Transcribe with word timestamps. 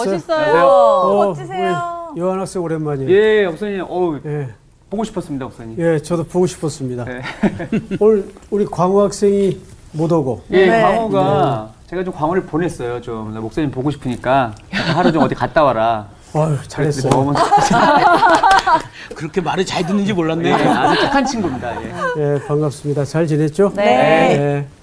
오늘 0.00 0.18
지냈어요? 0.18 0.38
멋있어요. 0.38 0.66
어, 0.66 1.26
멋지세요. 1.26 2.14
요한 2.18 2.40
학생 2.40 2.62
오랜만이에요. 2.62 3.10
예, 3.10 3.46
목사님, 3.46 3.84
어우, 3.88 4.20
예. 4.24 4.48
보고 4.88 5.04
싶었습니다, 5.04 5.44
목사님. 5.44 5.76
예, 5.78 5.98
저도 6.00 6.24
보고 6.24 6.46
싶었습니다. 6.46 7.04
네. 7.04 7.22
오늘 8.00 8.28
우리 8.50 8.64
광호 8.66 9.00
학생이 9.02 9.60
못 9.92 10.10
오고 10.10 10.42
예, 10.50 10.66
네. 10.66 10.82
광호가 10.82 11.70
제가 11.88 12.04
좀 12.04 12.12
광호를 12.14 12.42
보냈어요. 12.46 13.00
좀나 13.00 13.40
목사님 13.40 13.70
보고 13.70 13.90
싶으니까 13.90 14.54
하루 14.70 15.12
좀 15.12 15.22
어디 15.22 15.34
갔다 15.34 15.62
와라. 15.62 16.08
아유, 16.32 16.56
잘했어요. 16.68 17.10
너무 17.10 17.32
그렇게 19.16 19.40
말을 19.40 19.66
잘 19.66 19.84
듣는지 19.84 20.10
예, 20.10 20.14
몰랐네. 20.14 20.52
아주 20.52 21.00
착한 21.02 21.24
친구입니다. 21.26 21.82
예. 21.82 21.92
예, 22.18 22.40
반갑습니다. 22.46 23.04
잘 23.04 23.26
지냈죠? 23.26 23.72
네. 23.74 23.84
예. 24.64 24.79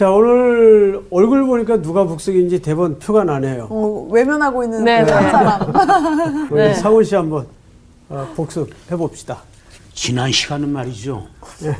자, 0.00 0.10
오늘 0.10 0.98
얼굴 1.10 1.44
보니까 1.44 1.82
누가 1.82 2.06
북석인지 2.06 2.62
대본 2.62 3.00
표가 3.00 3.24
나네요. 3.24 3.66
어, 3.68 4.08
외면하고 4.10 4.64
있는 4.64 4.82
네, 4.82 5.04
그한 5.04 5.24
네. 5.24 5.30
사람. 5.30 6.48
우리 6.50 6.58
네. 6.58 6.72
상훈 6.72 7.04
씨 7.04 7.14
한번 7.14 7.46
어, 8.08 8.26
복습해 8.34 8.96
봅시다. 8.96 9.42
지난 9.92 10.32
시간은 10.32 10.70
말이죠. 10.70 11.26
예. 11.64 11.76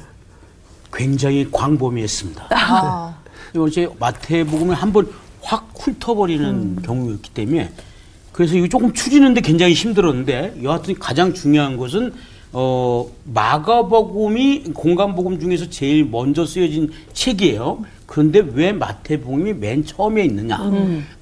굉장히 0.93 1.51
광범위했습니다. 1.51 2.49
아, 2.51 3.17
어제 3.57 3.89
마태복음을 3.99 4.75
한번 4.75 5.09
확 5.41 5.71
훑어버리는 5.79 6.83
경우였기 6.83 7.31
때문에 7.31 7.73
그래서 8.33 8.55
이거 8.55 8.69
조금 8.69 8.93
추리는데 8.93 9.41
굉장히 9.41 9.73
힘들었는데 9.73 10.61
여하튼 10.63 10.95
가장 10.99 11.33
중요한 11.33 11.79
것은 11.79 12.13
어 12.53 13.09
마가복음이 13.25 14.65
공간복음 14.75 15.39
중에서 15.41 15.71
제일 15.71 16.05
먼저 16.05 16.45
쓰여진 16.45 16.91
책이에요. 17.13 17.85
그런데 18.07 18.41
왜 18.41 18.73
마태복음이 18.73 19.55
맨 19.55 19.85
처음에 19.85 20.25
있느냐? 20.25 20.59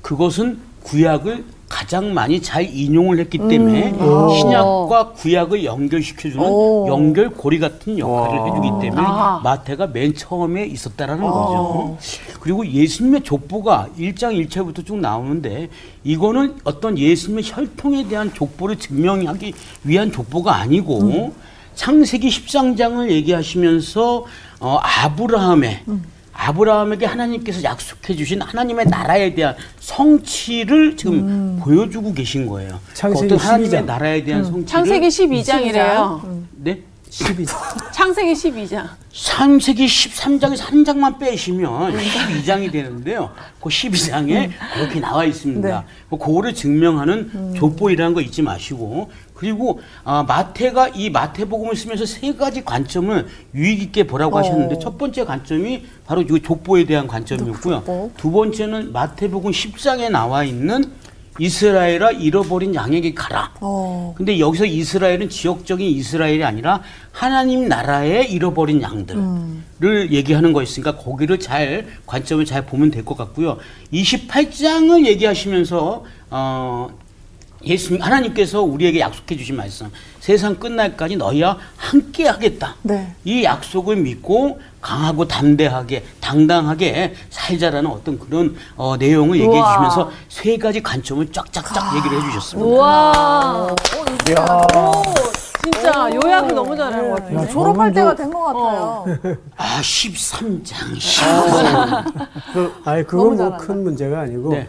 그것은 0.01 0.59
구약을 0.85 1.45
가장 1.69 2.15
많이 2.15 2.41
잘 2.41 2.65
인용을 2.65 3.19
했기 3.19 3.39
때문에 3.39 3.93
신약과 3.93 5.13
구약을 5.17 5.65
연결시켜주는 5.65 6.45
오. 6.45 6.87
연결고리 6.89 7.59
같은 7.59 7.99
역할을 7.99 8.39
와. 8.39 8.47
해주기 8.47 8.69
때문에 8.81 9.07
아. 9.07 9.41
마태가 9.45 9.89
맨 9.89 10.15
처음에 10.15 10.65
있었다라는 10.67 11.23
거죠. 11.23 11.99
그리고 12.41 12.67
예수님의 12.67 13.23
족보가 13.23 13.89
1장 13.99 14.49
1절부터 14.49 14.87
쭉 14.87 14.99
나오는데 14.99 15.69
이거는 16.05 16.57
어떤 16.65 16.97
예수님의 16.97 17.45
혈통에 17.47 18.09
대한 18.09 18.33
족보를 18.33 18.77
증명하기 18.79 19.53
위한 19.85 20.11
족보가 20.11 20.57
아니고 20.57 21.35
창세기 21.75 22.29
13장을 22.29 23.09
얘기하시면서 23.11 24.25
어, 24.61 24.79
아브라함의 24.83 25.83
아브라함에게 26.39 27.05
하나님께서 27.05 27.63
약속해 27.65 28.15
주신 28.15 28.41
하나님의 28.41 28.87
나라에 28.87 29.35
대한 29.35 29.57
성취를 29.81 30.97
지금 30.97 31.59
보여주고 31.61 32.15
계신 32.15 32.47
거예요. 32.47 32.79
창세기 32.95 33.35
어떤 33.35 33.39
하나님의 33.39 33.71
12장. 33.83 33.85
나라에 33.85 34.25
대한 34.25 34.45
성취를 34.45 34.67
창세기 34.67 35.09
12장이래요. 35.09 36.45
네? 36.59 36.83
12. 37.11 37.47
창세기 37.93 38.33
12장. 38.35 38.87
창세기 39.13 39.87
13장에서 39.87 40.61
한 40.61 40.85
장만 40.85 41.19
빼시면 41.19 41.95
12장이 41.97 42.71
되는데요. 42.71 43.31
그 43.61 43.69
12장에 43.69 44.51
그렇게 44.75 45.01
나와 45.01 45.25
있습니다. 45.25 45.85
그 46.11 46.19
그거를 46.19 46.55
증명하는 46.55 47.55
족보이라는 47.57 48.15
거 48.15 48.21
잊지 48.21 48.43
마시고 48.43 49.11
그리고 49.39 49.81
아, 50.05 50.25
마태가 50.27 50.89
이 50.97 51.11
마태복음을 51.11 51.77
쓰면서 51.77 52.05
세 52.07 52.35
가지 52.35 52.65
관점을 52.65 53.27
유익 53.55 53.81
있게 53.83 54.05
보라고 54.05 54.37
하셨는데 54.37 54.81
첫 54.81 54.99
번째 54.99 55.25
관점이 55.25 55.85
바로 56.07 56.23
이 56.23 56.27
족보에 56.43 56.85
대한 56.85 57.07
관점이었고요. 57.07 57.77
족보. 57.77 58.11
두 58.17 58.33
번째는 58.33 58.93
마태복음 58.93 59.53
10장에 59.53 60.11
나와 60.11 60.43
있는 60.43 60.85
이스라엘아 61.41 62.11
잃어버린 62.11 62.75
양에게 62.75 63.15
가라. 63.15 63.53
어. 63.61 64.13
근데 64.17 64.41
여기서 64.41 64.65
이스라엘은 64.65 65.29
지역적인 65.29 65.87
이스라엘이 65.87 66.43
아니라 66.43 66.83
하나님 67.13 67.69
나라의 67.69 68.33
잃어버린 68.33 68.83
양들을 68.83 70.11
얘기하는 70.11 70.53
거였으니까 70.53 70.97
거기를 70.97 71.39
잘 71.39 71.87
관점을 72.07 72.45
잘 72.45 72.67
보면 72.67 72.91
될 72.91 73.05
것 73.05 73.17
같고요. 73.17 73.59
28장을 73.93 75.07
얘기하시면서 75.07 76.05
어 76.31 76.89
예수님 77.65 78.01
하나님께서 78.03 78.63
우리에게 78.63 79.01
약속해 79.01 79.37
주신 79.37 79.57
말씀 79.57 79.91
세상 80.21 80.55
끝날까지 80.57 81.17
너희와 81.17 81.59
함께 81.77 82.27
하겠다. 82.29 82.77
네. 82.83 83.15
이 83.25 83.43
약속을 83.45 83.97
믿고 83.97 84.61
강하고 84.81 85.27
담대하게 85.27 86.05
당당하게 86.21 87.15
살자라는 87.31 87.91
어떤 87.91 88.19
그런 88.19 88.55
어, 88.77 88.97
내용을 88.97 89.39
얘기해 89.41 89.59
우와. 89.59 89.73
주시면서 89.73 90.11
세 90.29 90.57
가지 90.57 90.83
관점을 90.83 91.27
쫙쫙쫙 91.33 91.97
얘기를 91.97 92.19
해 92.19 92.27
주셨습니다. 92.27 92.69
우와. 92.69 93.75
야. 94.37 94.59
진짜 95.63 96.11
요약을 96.15 96.55
너무 96.55 96.77
잘한 96.77 97.11
것 97.11 97.17
같아요. 97.17 97.39
야, 97.41 97.47
졸업할 97.49 97.93
때가 97.93 98.15
된 98.15 98.31
것 98.31 98.45
같아요. 98.47 99.05
아, 99.57 99.81
13장, 99.81 100.97
14장. 100.99 102.29
그, 102.55 102.75
아니 102.85 103.05
그건 103.07 103.37
뭐. 103.37 103.57
큰 103.57 103.83
문제가 103.83 104.21
아니고 104.21 104.51
네. 104.53 104.69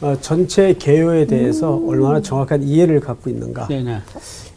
어, 0.00 0.16
전체 0.20 0.74
개요에 0.74 1.26
대해서 1.26 1.80
얼마나 1.86 2.20
정확한 2.20 2.62
이해를 2.62 3.00
갖고 3.00 3.30
있는가. 3.30 3.66
네네. 3.66 3.98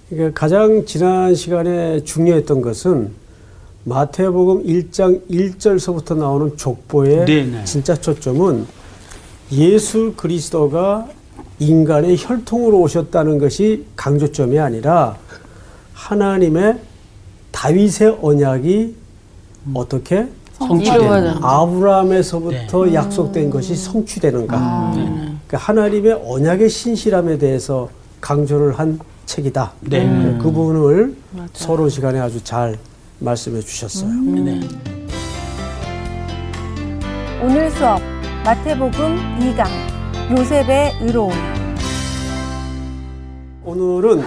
그러니까 0.09 0.39
가장 0.39 0.85
지난 0.85 1.33
시간에 1.33 2.03
중요했던 2.03 2.61
것은 2.61 3.11
마태복음 3.83 4.63
1장 4.65 5.27
1절서부터 5.29 6.15
나오는 6.17 6.55
족보의 6.55 7.25
네네. 7.25 7.63
진짜 7.63 7.95
초점은 7.95 8.67
예수 9.51 10.13
그리스도가 10.15 11.07
인간의 11.59 12.17
혈통으로 12.19 12.79
오셨다는 12.81 13.39
것이 13.39 13.85
강조점이 13.95 14.59
아니라 14.59 15.17
하나님의 15.93 16.79
다윗의 17.51 18.19
언약이 18.21 18.95
어떻게 19.73 20.27
이루어져. 20.59 21.21
네. 21.21 21.39
아브라함에서부터 21.41 22.93
약속된 22.93 23.49
것이 23.49 23.75
성취되는가. 23.75 24.91
그러니까 24.93 25.30
하나님의 25.57 26.21
언약의 26.25 26.69
신실함에 26.69 27.37
대해서 27.37 27.89
강조를 28.19 28.77
한 28.79 28.99
책이다. 29.25 29.73
네. 29.81 30.37
그 30.41 30.51
부분을 30.51 31.15
서로 31.53 31.89
시간에 31.89 32.19
아주 32.19 32.43
잘 32.43 32.77
말씀해 33.19 33.61
주셨어요. 33.61 34.09
네. 34.09 34.59
오늘 37.41 37.71
수업 37.71 38.01
마태복음 38.43 38.91
2강 39.39 39.67
요셉의 40.37 40.97
의로움 41.01 41.31
오늘은 43.63 44.23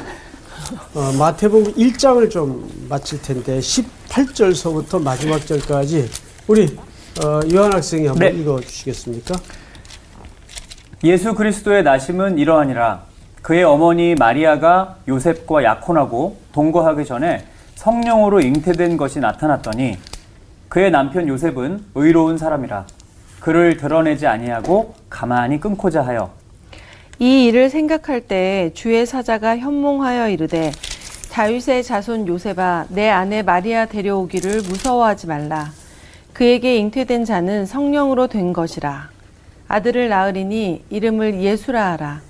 어, 0.94 1.12
마태복음 1.18 1.74
1장을 1.74 2.30
좀 2.30 2.86
마칠 2.88 3.20
텐데 3.20 3.58
18절서부터 3.58 5.02
마지막 5.02 5.44
절까지 5.46 6.08
우리 6.46 6.76
어, 7.22 7.41
요한 7.52 7.72
학생이 7.72 8.06
한번 8.06 8.32
네. 8.32 8.41
읽어 8.41 8.60
주시겠습니까? 8.60 9.34
예수 11.04 11.34
그리스도의 11.34 11.82
나심은 11.82 12.38
이러하니라. 12.38 13.03
그의 13.42 13.62
어머니 13.62 14.15
마리아가 14.15 14.97
요셉과 15.06 15.62
약혼하고 15.62 16.38
동거하기 16.53 17.04
전에 17.04 17.44
성령으로 17.75 18.41
잉태된 18.41 18.97
것이 18.97 19.20
나타났더니 19.20 19.98
그의 20.70 20.91
남편 20.91 21.28
요셉은 21.28 21.84
의로운 21.94 22.38
사람이라. 22.38 22.87
그를 23.41 23.76
드러내지 23.76 24.26
아니하고 24.26 24.94
가만히 25.10 25.60
끊고자 25.60 26.00
하여 26.00 26.30
이 27.18 27.45
일을 27.45 27.68
생각할 27.68 28.22
때 28.22 28.71
주의 28.72 29.04
사자가 29.04 29.59
현몽하여 29.59 30.30
이르되 30.30 30.72
다윗의 31.30 31.83
자손 31.83 32.27
요셉아 32.27 32.86
내 32.89 33.10
아내 33.10 33.42
마리아 33.42 33.84
데려오기를 33.84 34.62
무서워하지 34.62 35.27
말라 35.27 35.71
그에게 36.33 36.78
잉태된 36.78 37.27
자는 37.27 37.66
성령으로 37.66 38.28
된 38.28 38.54
것이라 38.54 39.14
아들을 39.69 40.09
낳으리니 40.09 40.84
이름을 40.91 41.41
예수라 41.41 41.93
하라 41.93 42.21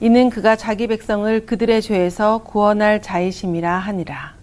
이는 0.00 0.30
그가 0.30 0.56
자기 0.56 0.86
백성을 0.86 1.46
그들의 1.46 1.82
죄에서 1.82 2.38
구원할 2.38 3.02
자이심이라 3.02 3.78
하니라 3.78 4.38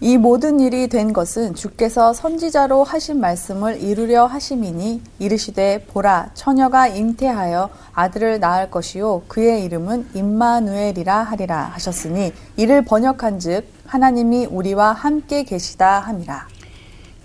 이 0.00 0.18
모든 0.18 0.60
일이 0.60 0.88
된 0.88 1.12
것은 1.12 1.54
주께서 1.54 2.12
선지자로 2.12 2.84
하신 2.84 3.20
말씀을 3.20 3.80
이루려 3.82 4.26
하심이니 4.26 5.00
이르시되 5.18 5.86
보라 5.88 6.30
처녀가 6.34 6.88
잉태하여 6.88 7.70
아들을 7.94 8.40
낳을 8.40 8.70
것이요 8.70 9.22
그의 9.28 9.64
이름은 9.64 10.08
임마누엘이라 10.14 11.22
하리라 11.22 11.70
하셨으니 11.74 12.32
이를 12.56 12.84
번역한즉 12.84 13.66
하나님이 13.86 14.46
우리와 14.46 14.92
함께 14.92 15.44
계시다 15.44 16.00
함이라. 16.00 16.48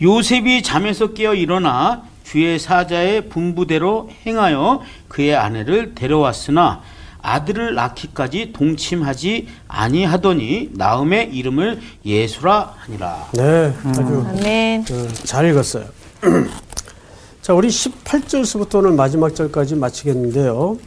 요셉이 0.02 0.64
잠에서 0.64 1.14
깨어 1.14 1.34
일어나 1.34 2.04
주의 2.30 2.60
사자의 2.60 3.28
분부대로 3.28 4.12
행하여 4.24 4.82
그의 5.08 5.36
아내를 5.36 5.96
데려왔으나 5.96 6.84
아들을 7.24 7.74
낳기까지 7.74 8.54
동침하지 8.54 9.48
아니하더니 9.68 10.70
나음의 10.74 11.36
이름을 11.36 11.80
예수라 12.06 12.76
하니라. 12.78 13.30
네, 13.34 13.74
아주 13.84 14.26
아멘 14.30 14.82
어, 14.92 15.08
잘 15.24 15.50
읽었어요. 15.50 15.86
자, 17.42 17.56
우리 17.56 17.68
18절서부터 17.68 18.76
오늘 18.76 18.92
마지막 18.92 19.34
절까지 19.34 19.74
마치겠는데요. 19.74 20.78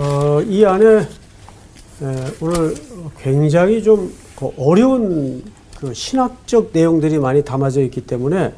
어, 0.00 0.40
이 0.40 0.64
안에 0.64 0.86
에, 0.86 1.06
오늘 2.40 2.74
굉장히 3.22 3.82
좀그 3.82 4.52
어려운 4.56 5.44
그 5.78 5.92
신학적 5.92 6.70
내용들이 6.72 7.18
많이 7.18 7.44
담아져 7.44 7.82
있기 7.82 8.00
때문에 8.00 8.54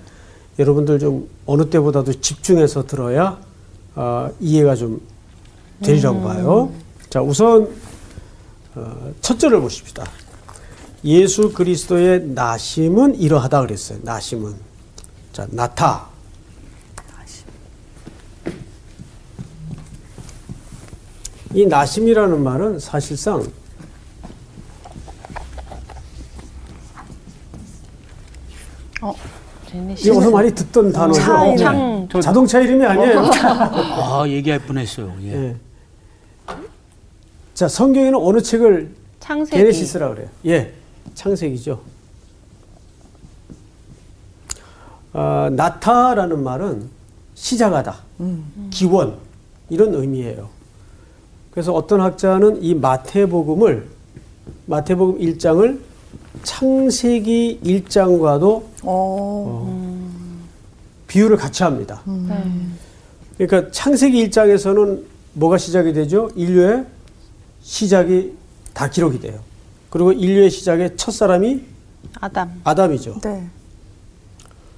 여러분들 0.58 0.98
좀 0.98 1.28
어느 1.46 1.68
때보다도 1.70 2.20
집중해서 2.20 2.86
들어야 2.86 3.38
어, 3.94 4.30
이해가 4.40 4.74
좀 4.74 5.00
되리라고 5.82 6.22
봐요. 6.22 6.72
자, 7.08 7.22
우선 7.22 7.68
어, 8.74 9.12
첫 9.20 9.38
절을 9.38 9.60
보십시다. 9.60 10.04
예수 11.04 11.52
그리스도의 11.52 12.26
나심은 12.28 13.20
이러하다 13.20 13.60
그랬어요. 13.62 13.98
나심은. 14.02 14.54
자, 15.32 15.46
나타. 15.50 16.08
이 21.54 21.64
나심이라는 21.64 22.42
말은 22.42 22.78
사실상 22.78 23.42
이 29.74 30.10
어서 30.10 30.30
많이 30.30 30.50
듣던 30.54 30.92
단어죠. 30.92 31.20
차 31.20 31.44
이름. 31.46 31.56
창 31.58 32.08
저- 32.10 32.20
자동차 32.20 32.60
이름이 32.60 32.84
아니에요. 32.84 33.20
아 33.34 34.24
얘기할 34.26 34.60
뻔했어요. 34.60 35.12
예. 35.22 35.32
예. 35.34 35.56
자, 37.54 37.66
성경에는 37.68 38.14
어느 38.18 38.40
책을 38.40 38.94
창세기 39.20 39.56
게네시스라 39.56 40.08
그래요. 40.10 40.28
예, 40.46 40.72
창세기죠. 41.14 41.80
아, 45.12 45.50
나타라는 45.52 46.42
말은 46.42 46.88
시작하다, 47.34 47.96
기원 48.70 49.16
이런 49.70 49.94
의미예요. 49.94 50.48
그래서 51.50 51.72
어떤 51.72 52.00
학자는 52.00 52.62
이 52.62 52.74
마태복음을 52.74 53.86
마태복음 54.66 55.18
1장을 55.18 55.80
창세기 56.42 57.60
1장과도 57.64 58.62
어, 58.82 60.10
비유를 61.06 61.36
같이 61.36 61.62
합니다. 61.62 62.02
그러니까 63.36 63.70
창세기 63.70 64.28
1장에서는 64.28 65.02
뭐가 65.34 65.58
시작이 65.58 65.92
되죠? 65.92 66.30
인류의 66.34 66.84
시작이 67.62 68.32
다 68.74 68.88
기록이 68.90 69.20
돼요. 69.20 69.40
그리고 69.90 70.12
인류의 70.12 70.50
시작의 70.50 70.96
첫 70.96 71.12
사람이 71.12 71.62
아담 72.20 72.60
아담이죠. 72.64 73.20
네. 73.22 73.46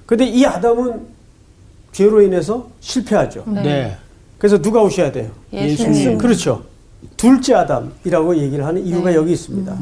근데 0.05 0.25
이 0.25 0.45
아담은 0.45 1.07
죄로 1.91 2.21
인해서 2.21 2.69
실패하죠. 2.79 3.43
네. 3.47 3.61
네. 3.63 3.97
그래서 4.37 4.61
누가 4.61 4.81
오셔야 4.81 5.11
돼요? 5.11 5.31
예수님 5.53 6.17
그렇죠. 6.17 6.63
둘째 7.17 7.55
아담이라고 7.55 8.37
얘기를 8.37 8.65
하는 8.65 8.85
이유가 8.85 9.09
네. 9.09 9.15
여기 9.15 9.33
있습니다. 9.33 9.77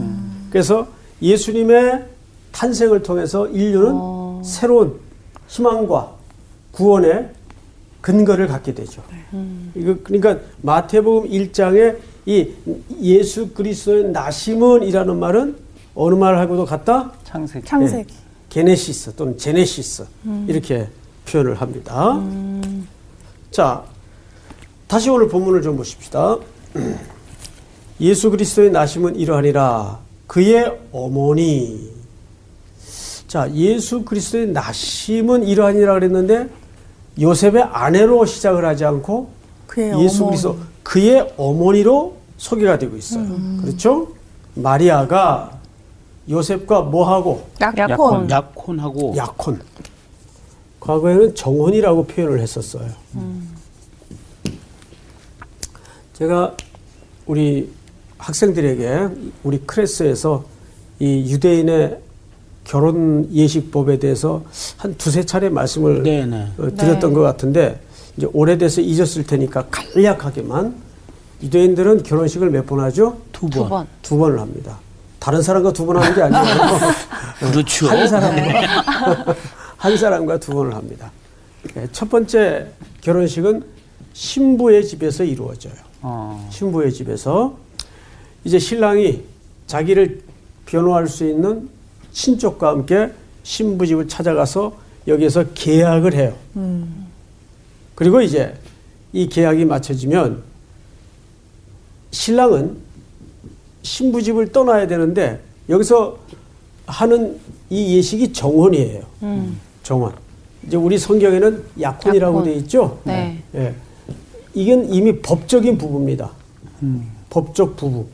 그래서 0.49 0.87
예수님의 1.21 2.05
탄생을 2.51 3.03
통해서 3.03 3.47
인류는 3.47 3.91
어. 3.93 4.41
새로운 4.43 4.99
희망과 5.47 6.11
구원의 6.71 7.29
근거를 8.01 8.47
갖게 8.47 8.73
되죠. 8.73 9.03
네. 9.11 9.71
이거 9.75 9.95
그러니까 10.03 10.37
마태복음 10.61 11.29
1장에 11.29 11.97
이 12.25 12.47
예수 13.01 13.49
그리스도의 13.49 14.11
나심은이라는 14.11 15.19
말은 15.19 15.55
어느 15.95 16.15
말하고도 16.15 16.65
같다? 16.65 17.11
창세기. 17.25 17.65
창세기. 17.67 18.13
게네시스 18.49 19.15
또는 19.15 19.37
제네시스 19.37 20.05
이렇게 20.47 20.87
표현을 21.27 21.55
합니다. 21.55 22.19
자, 23.51 23.83
다시 24.87 25.09
오늘 25.09 25.27
본문을 25.27 25.61
좀 25.61 25.77
보십시다. 25.77 26.37
예수 28.01 28.31
그리스도의 28.31 28.71
나심은 28.71 29.15
이러하니라 29.17 29.99
그의 30.29 30.79
어머니. 30.91 31.89
자, 33.27 33.51
예수 33.55 34.05
그리스도의 34.05 34.49
나심은 34.49 35.43
이러하니라 35.43 35.95
그랬는데 35.95 36.47
요셉의 37.19 37.63
아내로 37.63 38.27
시작을 38.27 38.63
하지 38.63 38.85
않고 38.85 39.31
그의 39.65 39.99
예수 40.03 40.23
어머니. 40.23 40.29
그리스도 40.29 40.57
그의 40.83 41.33
어머니로 41.35 42.15
소개가 42.37 42.77
되고 42.77 42.95
있어요. 42.95 43.27
그렇죠? 43.61 44.13
마리아가 44.53 45.57
요셉과 46.29 46.81
뭐하고 46.81 47.49
약혼. 47.59 47.89
약혼. 47.89 48.29
약혼하고 48.29 49.13
약혼. 49.17 49.61
과거에는 50.79 51.33
정혼이라고 51.33 52.05
표현을 52.05 52.39
했었어요. 52.39 52.87
제가 56.13 56.55
우리 57.25 57.71
학생들에게 58.19 59.07
우리 59.43 59.59
클래스에서 59.65 60.43
이 60.99 61.31
유대인의 61.31 61.97
결혼 62.65 63.27
예식법에 63.31 63.97
대해서 63.97 64.43
한 64.77 64.95
두세 64.97 65.23
차례 65.25 65.49
말씀을 65.49 66.03
네네. 66.03 66.47
어, 66.59 66.67
드렸던 66.77 67.13
것 67.13 67.21
같은데 67.21 67.79
이제 68.17 68.27
오래돼서 68.31 68.81
잊었을 68.81 69.23
테니까 69.25 69.67
간략하게만 69.71 70.75
유대인들은 71.41 72.03
결혼식을 72.03 72.49
몇 72.51 72.65
번 72.67 72.81
하죠? 72.81 73.17
두 73.31 73.47
번. 73.49 73.51
두 73.51 73.69
번. 73.69 73.87
두 74.03 74.17
번을 74.17 74.39
합니다. 74.39 74.77
다른 75.19 75.41
사람과 75.41 75.73
두 75.73 75.85
번 75.85 75.97
하는 75.97 76.13
게 76.13 76.21
아니에요. 76.21 76.79
그렇죠. 77.51 77.87
한 77.87 78.07
사람과 78.07 79.35
한 79.77 79.97
사람과 79.97 80.37
두 80.39 80.53
번을 80.53 80.75
합니다. 80.75 81.11
예, 81.77 81.87
첫 81.93 82.09
번째 82.09 82.67
결혼식은 83.01 83.63
신부의 84.13 84.85
집에서 84.85 85.23
이루어져요. 85.23 85.73
어. 86.01 86.47
신부의 86.51 86.91
집에서 86.93 87.57
이제 88.43 88.57
신랑이 88.59 89.21
자기를 89.67 90.21
변호할 90.65 91.07
수 91.07 91.27
있는 91.27 91.69
친족과 92.11 92.69
함께 92.69 93.11
신부 93.43 93.85
집을 93.85 94.07
찾아가서 94.07 94.77
여기에서 95.07 95.45
계약을 95.53 96.13
해요. 96.13 96.35
그리고 97.95 98.21
이제 98.21 98.53
이 99.13 99.27
계약이 99.27 99.65
맞춰지면 99.65 100.43
신랑은 102.11 102.77
신부 103.81 104.21
집을 104.21 104.51
떠나야 104.51 104.87
되는데 104.87 105.41
여기서 105.67 106.17
하는 106.85 107.39
이 107.69 107.97
예식이 107.97 108.33
정혼이에요. 108.33 109.01
정혼. 109.83 110.13
이제 110.65 110.75
우리 110.77 110.97
성경에는 110.97 111.63
약혼이라고 111.79 112.39
약혼. 112.39 112.43
돼 112.45 112.53
있죠. 112.59 112.99
네. 113.03 113.41
예. 113.55 113.73
이건 114.53 114.91
이미 114.91 115.19
법적인 115.21 115.77
부부입니다. 115.77 116.31
법적 117.29 117.75
부부. 117.75 118.07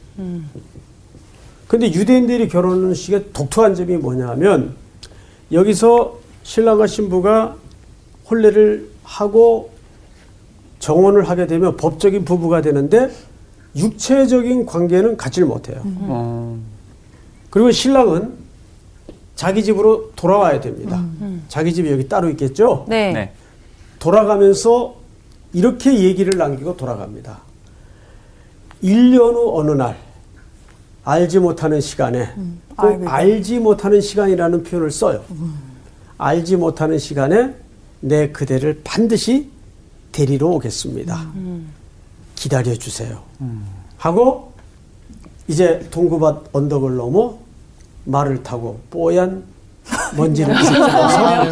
근데 1.67 1.91
유대인들이 1.91 2.47
결혼식의 2.47 3.33
독특한 3.33 3.75
점이 3.75 3.97
뭐냐면 3.97 4.75
여기서 5.51 6.19
신랑과 6.43 6.87
신부가 6.87 7.55
혼례를 8.29 8.89
하고 9.03 9.71
정혼을 10.79 11.27
하게 11.27 11.47
되면 11.47 11.75
법적인 11.77 12.25
부부가 12.25 12.61
되는데 12.61 13.11
육체적인 13.75 14.65
관계는 14.65 15.17
갖지를 15.17 15.47
못해요. 15.47 15.81
어. 15.83 16.57
그리고 17.49 17.71
신랑은 17.71 18.33
자기 19.35 19.63
집으로 19.63 20.11
돌아와야 20.15 20.61
됩니다. 20.61 21.03
자기 21.49 21.73
집이 21.73 21.91
여기 21.91 22.07
따로 22.07 22.29
있겠죠? 22.29 22.85
네. 22.87 23.11
네. 23.11 23.33
돌아가면서 23.99 24.95
이렇게 25.51 25.93
얘기를 26.03 26.37
남기고 26.37 26.77
돌아갑니다. 26.77 27.39
1년 28.83 29.33
후 29.33 29.59
어느 29.59 29.71
날 29.71 29.97
알지 31.05 31.39
못하는 31.39 31.79
시간에 31.79 32.25
돼. 32.35 33.05
알지 33.05 33.59
못하는 33.59 34.01
시간이라는 34.01 34.63
표현을 34.63 34.91
써요. 34.91 35.23
알지 36.17 36.57
못하는 36.57 36.97
시간에 36.97 37.53
내 38.01 38.31
그대를 38.31 38.81
반드시 38.83 39.49
데리러 40.11 40.47
오겠습니다. 40.47 41.27
기다려 42.35 42.73
주세요. 42.75 43.21
하고 43.97 44.51
이제 45.47 45.87
동구밭 45.91 46.49
언덕을 46.53 46.95
넘어 46.95 47.37
말을 48.05 48.41
타고 48.43 48.79
뽀얀 48.89 49.43
먼지를 50.17 50.55
씻으면서 50.63 51.51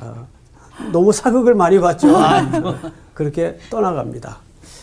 어, 0.00 0.26
너무 0.92 1.12
사극을 1.12 1.54
많이 1.54 1.78
봤죠. 1.78 2.08
그렇게 3.12 3.58
떠나갑니다. 3.70 4.38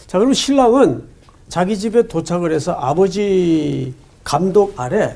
자, 0.05 0.19
그럼 0.19 0.33
신랑은 0.33 1.03
자기 1.49 1.77
집에 1.77 2.07
도착을 2.07 2.53
해서 2.53 2.73
아버지 2.73 3.93
감독 4.23 4.79
아래 4.79 5.15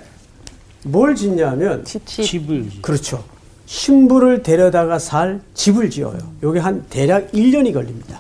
뭘 0.84 1.16
짓냐면 1.16 1.84
집. 1.84 2.06
집을 2.06 2.70
그렇죠. 2.82 3.24
신부를 3.66 4.44
데려다가 4.44 5.00
살 5.00 5.42
집을 5.54 5.90
지어요. 5.90 6.20
요게 6.44 6.60
한 6.60 6.86
대략 6.90 7.32
1년이 7.32 7.74
걸립니다. 7.74 8.20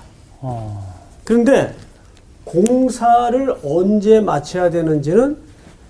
그런데 1.23 1.75
공사를 2.43 3.55
언제 3.63 4.19
마쳐야 4.19 4.69
되는지는 4.69 5.37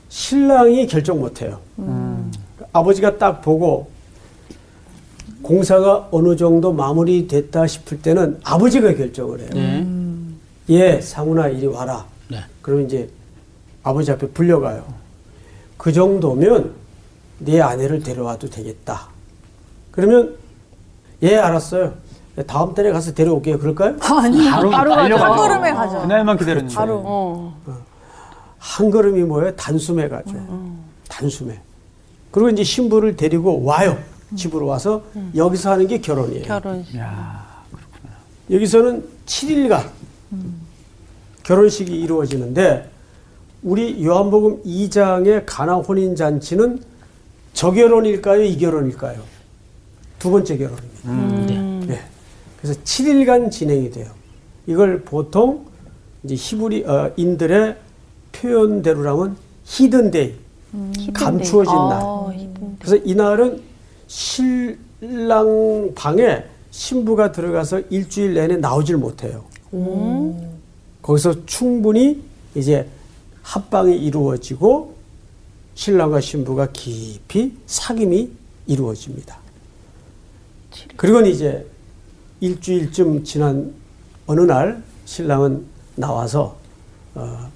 신랑이 0.10 0.88
결정 0.88 1.20
못 1.20 1.42
해요. 1.42 1.60
아버지가 2.74 3.18
딱 3.18 3.42
보고 3.42 3.90
공사가 5.42 6.08
어느 6.12 6.36
정도 6.36 6.74
마무리됐다 6.74 7.68
싶을 7.68 8.02
때는 8.02 8.40
아버지가 8.44 8.94
결정을 8.96 9.40
해요. 9.40 9.50
네. 9.54 9.86
예, 10.70 11.00
상훈아 11.00 11.50
이리 11.50 11.68
와라. 11.68 12.06
네. 12.30 12.40
그러면 12.62 12.86
이제 12.88 13.08
아버지 13.86 14.12
앞에 14.12 14.30
불려가요. 14.30 14.84
그 15.78 15.94
정도면 15.94 16.74
네 17.38 17.62
아내를 17.62 18.02
데려와도 18.02 18.50
되겠다. 18.50 19.08
그러면 19.92 20.36
예, 21.22 21.38
알았어요. 21.38 21.94
다음 22.48 22.74
달에 22.74 22.92
가서 22.92 23.14
데려올게요. 23.14 23.60
그럴까요? 23.60 23.96
아니, 24.02 24.50
바로, 24.50 24.70
바로 24.72 24.96
달려가죠. 24.96 25.24
한 25.26 25.38
걸음에 25.38 25.72
가죠. 25.72 26.02
그날만 26.02 26.38
기다렸는데. 26.38 26.76
바로. 26.76 27.02
어. 27.06 27.58
한 28.58 28.90
걸음이 28.90 29.22
뭐예요? 29.24 29.56
단숨에 29.56 30.10
가죠. 30.10 30.34
단숨에. 31.08 31.62
그리고 32.32 32.50
이제 32.50 32.64
신부를 32.64 33.16
데리고 33.16 33.64
와요. 33.64 33.98
집으로 34.36 34.66
와서 34.66 35.04
여기서 35.36 35.72
하는 35.72 35.88
게 35.88 36.02
결혼이에요. 36.02 36.44
결혼식. 36.46 37.00
여기서는 38.50 39.08
7일간 39.28 39.86
결혼식이 41.44 41.94
이루어지는데 41.96 42.90
우리 43.66 44.06
요한복음 44.06 44.62
2장의 44.64 45.42
가나 45.48 45.74
혼인 45.78 46.16
잔치는 46.16 46.80
저결혼일까요? 47.54 48.44
이결혼일까요? 48.44 49.20
두 50.20 50.30
번째 50.30 50.56
결혼입니다. 50.56 51.92
네. 51.92 52.00
그래서 52.62 52.80
7일간 52.82 53.50
진행이 53.50 53.90
돼요. 53.90 54.06
이걸 54.68 55.02
보통 55.02 55.66
이제 56.24 56.36
히브리 56.36 56.84
어, 56.86 57.12
인들의 57.18 57.76
표현대로라면 58.34 59.36
hidden 59.64 60.07
day, 60.07 60.36
감추어진 61.14 61.74
날. 61.74 62.00
어, 62.04 62.32
hidden. 62.36 62.76
그래서 62.78 62.96
이 63.04 63.16
날은 63.16 63.62
신랑 64.06 65.92
방에 65.96 66.44
신부가 66.70 67.32
들어가서 67.32 67.82
일주일 67.90 68.36
내내 68.36 68.58
나오질 68.58 68.98
못해요. 68.98 69.44
거기서 71.02 71.46
충분히 71.48 72.22
이제 72.54 72.88
합방이 73.46 73.96
이루어지고 73.96 74.96
신랑과 75.76 76.20
신부가 76.20 76.72
깊이 76.74 77.56
사귐이 77.68 78.30
이루어집니다. 78.66 79.38
그리고 80.98 81.22
이제 81.22 81.66
일주일쯤 82.40 83.24
지난 83.24 83.72
어느 84.26 84.42
날 84.42 84.84
신랑은 85.06 85.64
나와서 85.96 86.58
어, 87.14 87.50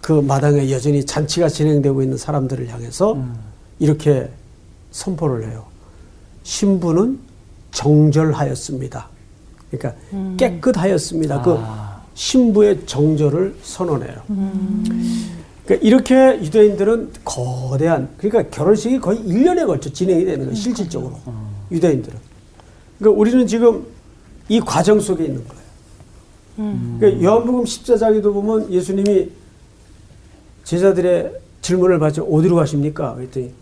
그 0.00 0.12
마당에 0.12 0.70
여전히 0.70 1.04
잔치가 1.04 1.48
진행되고 1.48 2.00
있는 2.00 2.16
사람들을 2.16 2.68
향해서 2.68 3.22
이렇게 3.80 4.30
선포를 4.92 5.50
해요. 5.50 5.66
신부는 6.44 7.18
정절하였습니다. 7.72 9.08
그러니까 9.70 10.00
깨끗하였습니다. 10.36 11.42
그 11.42 11.58
신부의 12.14 12.86
정절을 12.86 13.56
선언해요. 13.62 14.22
그러니까 15.64 15.86
이렇게 15.86 16.38
유대인들은 16.42 17.12
거대한 17.24 18.08
그러니까 18.18 18.54
결혼식이 18.54 18.98
거의 18.98 19.20
1년에 19.20 19.66
걸쳐 19.66 19.90
진행이 19.92 20.24
되는 20.24 20.40
거예요. 20.46 20.54
실질적으로 20.54 21.18
유대인들은. 21.70 22.18
그러니까 22.98 23.20
우리는 23.20 23.46
지금 23.46 23.86
이 24.48 24.60
과정 24.60 24.98
속에 25.00 25.24
있는 25.24 25.44
거예요. 25.46 25.60
그러니까 26.98 27.22
요한복음 27.24 27.64
14장에도 27.64 28.32
보면 28.32 28.70
예수님이 28.72 29.30
제자들의 30.64 31.32
질문을 31.62 31.98
받죠. 31.98 32.24
어디로 32.24 32.56
가십니까? 32.56 33.14
그랬더니 33.14 33.52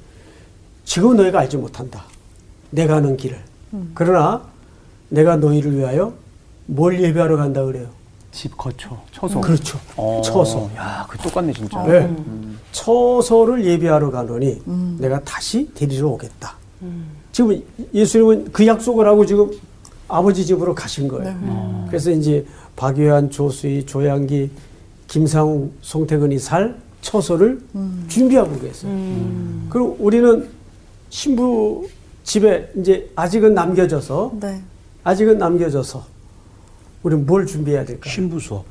지금 0.84 1.16
너희가 1.16 1.40
알지 1.40 1.58
못한다. 1.58 2.04
내가 2.70 2.96
하는 2.96 3.16
길을. 3.16 3.38
그러나 3.94 4.42
내가 5.10 5.36
너희를 5.36 5.76
위하여 5.76 6.14
뭘 6.66 7.00
예배하러 7.00 7.36
간다 7.36 7.64
그래요. 7.64 7.88
집 8.38 8.56
거처, 8.56 8.96
처소. 9.10 9.40
그렇죠. 9.40 9.80
어, 9.96 10.22
처소. 10.24 10.70
야, 10.76 11.04
그 11.10 11.18
똑같네, 11.18 11.52
진짜. 11.52 11.82
네. 11.82 12.08
처소를 12.70 13.64
예배하러 13.64 14.12
가노니 14.12 14.62
내가 14.98 15.18
다시 15.24 15.68
데리러 15.74 16.10
오겠다. 16.10 16.54
지금 17.32 17.60
예수님은 17.92 18.52
그 18.52 18.64
약속을 18.64 19.08
하고 19.08 19.26
지금 19.26 19.50
아버지 20.06 20.46
집으로 20.46 20.72
가신 20.72 21.08
거예요. 21.08 21.86
그래서 21.88 22.12
이제 22.12 22.46
박유한, 22.76 23.28
조수희, 23.28 23.86
조양기, 23.86 24.52
김상우, 25.08 25.70
송태근이 25.80 26.38
살 26.38 26.78
처소를 27.00 27.60
준비하고 28.06 28.60
계세요. 28.60 28.92
그리고 29.68 29.96
우리는 29.98 30.48
신부 31.10 31.88
집에 32.22 32.70
이제 32.76 33.10
아직은 33.16 33.52
남겨져서 33.52 34.34
네. 34.40 34.62
아직은 35.02 35.38
남겨져서 35.38 36.17
우리는 37.02 37.26
뭘 37.26 37.46
준비해야 37.46 37.84
될까요? 37.84 38.12
신부 38.12 38.40
수업. 38.40 38.64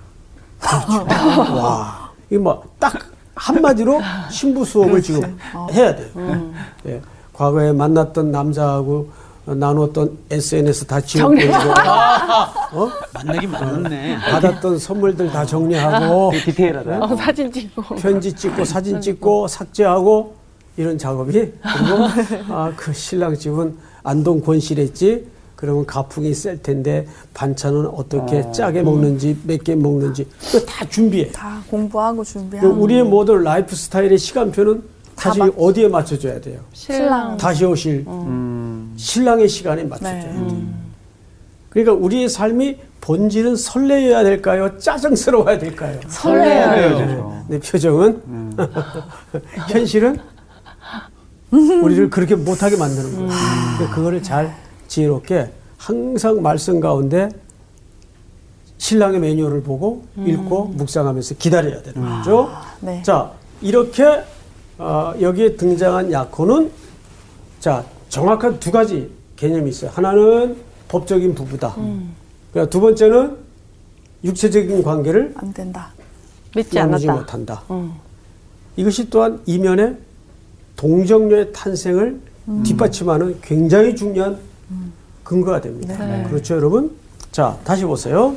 와, 0.62 2.12
이게 2.30 2.38
뭐딱 2.38 2.94
한마디로 3.36 4.02
신부 4.32 4.66
수업을 4.66 5.02
지금 5.02 5.38
해야 5.72 5.96
돼요. 5.96 6.52
예. 6.88 7.02
과거에 7.34 7.72
만났던 7.72 8.32
남자하고 8.32 9.10
나눴던 9.46 10.18
SNS 10.30 10.88
다 10.88 11.00
지워버리고, 11.00 11.54
어? 12.74 12.90
만나기 13.14 13.48
많았네. 13.48 14.18
받았던 14.20 14.78
선물들 14.78 15.32
다 15.32 15.46
정리하고, 15.46 16.32
되게 16.34 16.44
디테일하다. 16.52 17.00
어, 17.06 17.16
사진 17.16 17.50
찍고. 17.52 17.96
편지 17.96 18.34
찍고, 18.34 18.66
사진 18.66 19.00
찍고, 19.00 19.48
삭제하고, 19.48 20.36
이런 20.76 20.98
작업이. 20.98 21.32
그리고, 21.32 22.08
아, 22.50 22.74
그 22.76 22.92
신랑 22.92 23.36
집은 23.38 23.78
안동 24.04 24.42
권실했지? 24.42 25.26
그러면 25.58 25.86
가풍이 25.88 26.34
셀 26.36 26.62
텐데, 26.62 27.08
반찬은 27.34 27.88
어떻게 27.88 28.50
짜게 28.52 28.84
먹는지, 28.84 29.36
몇 29.44 29.64
개 29.64 29.74
먹는지, 29.76 30.28
그거 30.40 30.64
다 30.66 30.86
준비해. 30.88 31.32
다 31.32 31.60
공부하고 31.70 32.20
그 32.20 32.24
준비하고. 32.24 32.70
우리의 32.76 33.04
모든 33.04 33.42
라이프 33.44 33.76
스타일의 33.76 34.20
시간표는 34.20 34.84
다시 35.16 35.40
맞- 35.40 35.52
어디에 35.58 35.88
맞춰줘야 35.88 36.40
돼요? 36.40 36.60
신랑. 36.74 37.38
다시 37.38 37.66
오실 37.66 38.06
음. 38.08 38.94
신랑의 38.98 39.50
시간에 39.50 39.84
맞춰줘야 39.84 40.14
네. 40.14 40.22
돼요. 40.22 40.62
그러니까 41.70 41.94
우리의 42.06 42.30
삶이 42.30 42.78
본질은 43.02 43.56
설레어야 43.56 44.24
될까요? 44.24 44.78
짜증스러워야 44.78 45.58
될까요? 45.58 46.00
설레어야 46.08 46.98
돼요. 47.08 47.44
네. 47.48 47.58
내 47.58 47.60
표정은 47.60 48.22
현실은 49.70 50.20
우리를 51.52 52.12
그렇게 52.12 52.36
못하게 52.36 52.78
만드는 52.78 53.16
거예요. 53.16 53.30
그러니까 53.78 53.96
그거를 53.96 54.22
잘 54.22 54.54
지혜롭게 54.88 55.52
항상 55.78 56.42
말씀 56.42 56.80
가운데 56.80 57.30
신랑의 58.78 59.20
매뉴얼을 59.20 59.64
보고 59.64 60.04
읽고 60.18 60.66
묵상하면서 60.66 61.36
기다려야 61.36 61.82
되는 61.82 62.02
거죠. 62.02 62.50
네. 62.80 63.02
자, 63.04 63.32
이렇게 63.62 64.24
어, 64.78 65.14
여기에 65.20 65.56
등장한 65.56 66.12
약혼은 66.12 66.72
자 67.60 67.84
정확한 68.10 68.60
두 68.60 68.72
가지 68.72 69.12
개념이 69.36 69.70
있어요. 69.70 69.92
하나는 69.94 70.58
법적인 70.88 71.34
부부다. 71.36 71.76
그러니까 72.52 72.70
두 72.70 72.80
번째는 72.80 73.38
육체적인 74.24 74.84
관계를 74.84 75.34
안 75.36 75.54
된다. 75.54 75.92
믿지 76.56 76.80
않았다. 76.80 77.14
못한다. 77.14 77.64
음. 77.70 77.94
이것이 78.76 79.10
또한 79.10 79.42
이면에 79.46 79.98
동정녀의 80.76 81.52
탄생을 81.52 82.22
뒷받침하는 82.64 83.40
굉장히 83.42 83.96
중요한 83.96 84.38
근거가 85.24 85.62
됩니다. 85.62 85.98
네. 86.06 86.24
그렇죠, 86.30 86.56
여러분? 86.56 86.92
자, 87.32 87.58
다시 87.64 87.84
보세요. 87.86 88.36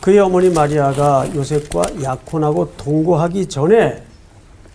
그의 0.00 0.18
어머니 0.18 0.50
마리아가 0.50 1.26
요셉과 1.34 1.82
약혼하고 2.02 2.72
동거하기 2.76 3.46
전에 3.48 4.02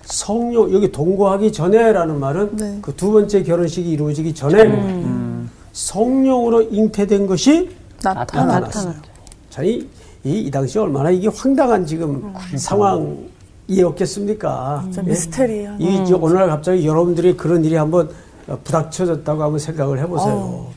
성령 0.03 0.71
여기 0.71 0.91
동거하기 0.91 1.51
전에라는 1.51 2.19
말은 2.19 2.55
네. 2.55 2.79
그두 2.81 3.11
번째 3.11 3.41
결혼식이 3.43 3.89
이루어지기 3.89 4.35
전에 4.35 5.03
성령으로 5.73 6.61
잉태된 6.63 7.25
것이. 7.27 7.69
나타났어요. 8.03 8.93
자, 9.49 9.63
이, 9.63 9.87
이, 10.23 10.41
이 10.41 10.51
당시 10.51 10.77
얼마나 10.77 11.09
이게 11.09 11.27
황당한 11.27 11.85
지금 11.85 12.33
상황이었겠습니까? 13.67 14.81
진짜 14.83 15.01
예? 15.03 15.07
미스테리예요. 15.09 15.75
이 15.79 16.01
이제 16.03 16.13
오늘날 16.13 16.47
갑자기 16.49 16.85
여러분들이 16.85 17.35
그런 17.35 17.65
일이 17.65 17.75
한번 17.75 18.07
어, 18.07 18.11
부닥쳐졌다고 18.45 19.43
한번 19.43 19.59
생각을 19.59 19.99
해보세요. 19.99 20.71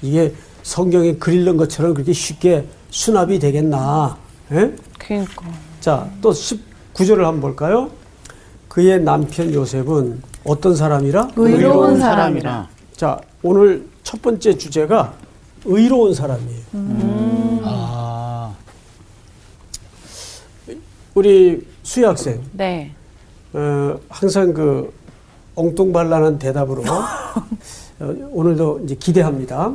이게 0.00 0.34
성경에 0.62 1.14
글 1.14 1.34
읽는 1.34 1.56
것처럼 1.56 1.94
그렇게 1.94 2.12
쉽게 2.12 2.66
수납이 2.90 3.38
되겠나? 3.38 4.16
예? 4.52 4.74
그러니까. 4.98 5.44
자, 5.80 6.08
또 6.20 6.30
19절을 6.30 7.18
한번 7.22 7.40
볼까요? 7.40 7.90
그의 8.68 9.00
남편 9.00 9.52
요셉은 9.52 10.22
어떤 10.44 10.74
사람이라? 10.74 11.32
의로운 11.36 11.98
사람이라. 11.98 12.68
자, 12.96 13.20
오늘 13.42 13.86
첫 14.02 14.20
번째 14.22 14.56
주제가 14.56 15.14
의로운 15.64 16.14
사람이에요. 16.14 16.62
아, 17.64 18.54
우리 21.14 21.66
수희 21.82 22.04
학생, 22.04 22.40
네. 22.52 22.92
어, 23.52 23.96
항상 24.08 24.52
그 24.52 24.92
엉뚱발랄한 25.54 26.38
대답으로 26.38 26.82
어, 28.00 28.14
오늘도 28.30 28.80
이제 28.84 28.94
기대합니다. 28.94 29.74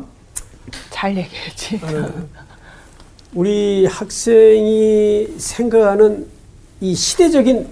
잘 0.89 1.15
얘기했지. 1.17 1.79
우리 3.33 3.85
학생이 3.85 5.27
생각하는 5.37 6.27
이 6.81 6.95
시대적인 6.95 7.67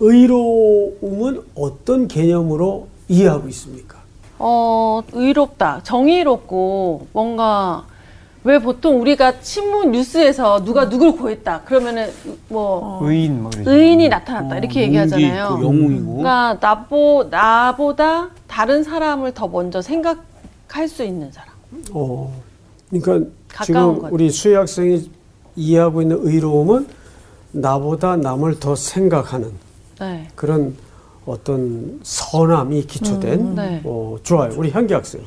의로움은 0.00 1.42
어떤 1.54 2.08
개념으로 2.08 2.88
이해하고 3.08 3.48
있습니까? 3.48 3.98
어, 4.38 5.02
의롭다. 5.12 5.82
정의롭고 5.82 7.08
뭔가 7.12 7.86
왜 8.42 8.58
보통 8.58 9.00
우리가 9.00 9.34
신문 9.42 9.92
뉴스에서 9.92 10.64
누가 10.64 10.88
누굴 10.88 11.16
고했다. 11.16 11.62
그러면은 11.62 12.10
뭐 12.48 12.98
의인 13.02 13.42
뭐. 13.42 13.50
의인이 13.54 14.08
나타났다. 14.08 14.56
이렇게 14.58 14.82
얘기하잖아요. 14.82 15.44
어, 15.44 15.48
용기 15.50 15.66
있고 15.66 15.76
영웅이고. 15.76 16.06
그러니까 16.16 16.58
나보 16.60 17.26
나보다 17.30 18.30
다른 18.46 18.82
사람을 18.82 19.32
더 19.34 19.46
먼저 19.46 19.82
생각할 19.82 20.88
수 20.88 21.04
있는 21.04 21.30
사람. 21.32 21.50
어, 21.92 22.32
그러니까 22.88 23.30
가까운 23.48 23.66
지금 23.66 23.98
거죠. 24.00 24.14
우리 24.14 24.30
수혜 24.30 24.56
학생이 24.56 25.10
이해하고 25.56 26.00
있는 26.00 26.18
의로움은 26.22 26.86
나보다 27.52 28.16
남을 28.16 28.58
더 28.58 28.74
생각하는 28.74 29.52
네. 30.00 30.28
그런 30.34 30.74
어떤 31.26 32.00
선함이 32.02 32.86
기초된 32.86 33.40
음, 33.40 33.54
네. 33.54 33.82
어, 33.84 34.16
좋아요. 34.22 34.52
우리 34.56 34.70
현기 34.70 34.94
학생. 34.94 35.20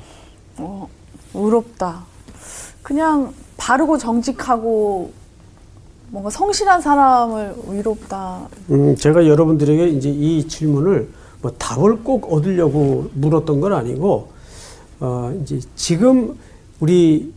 어, 0.57 0.87
의롭다. 1.35 2.05
그냥 2.83 3.33
바르고 3.57 3.97
정직하고 3.97 5.11
뭔가 6.09 6.29
성실한 6.29 6.81
사람을 6.81 7.55
의롭다. 7.67 8.47
음, 8.69 8.95
제가 8.95 9.25
여러분들에게 9.27 9.87
이제 9.89 10.09
이 10.09 10.47
질문을 10.47 11.09
뭐 11.41 11.51
답을 11.57 12.03
꼭 12.03 12.31
얻으려고 12.31 13.09
물었던 13.15 13.59
건 13.59 13.73
아니고, 13.73 14.27
어, 14.99 15.33
이제 15.41 15.59
지금 15.75 16.37
우리 16.79 17.33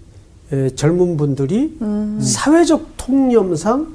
에, 0.53 0.71
젊은 0.71 1.17
분들이 1.17 1.76
사회적 2.21 2.97
통념상 2.97 3.93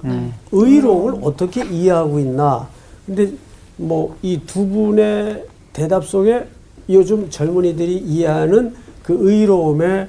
의로움을 0.51 1.20
어떻게 1.24 1.63
이해하고 1.63 2.20
있나. 2.20 2.67
근데 3.05 3.31
뭐 3.77 4.15
이 4.22 4.39
두 4.46 4.67
분의 4.67 5.46
대답 5.74 6.05
속에 6.05 6.46
요즘 6.89 7.29
젊은이들이 7.29 7.98
이해하는 8.00 8.74
그 9.03 9.15
의로움의 9.20 10.08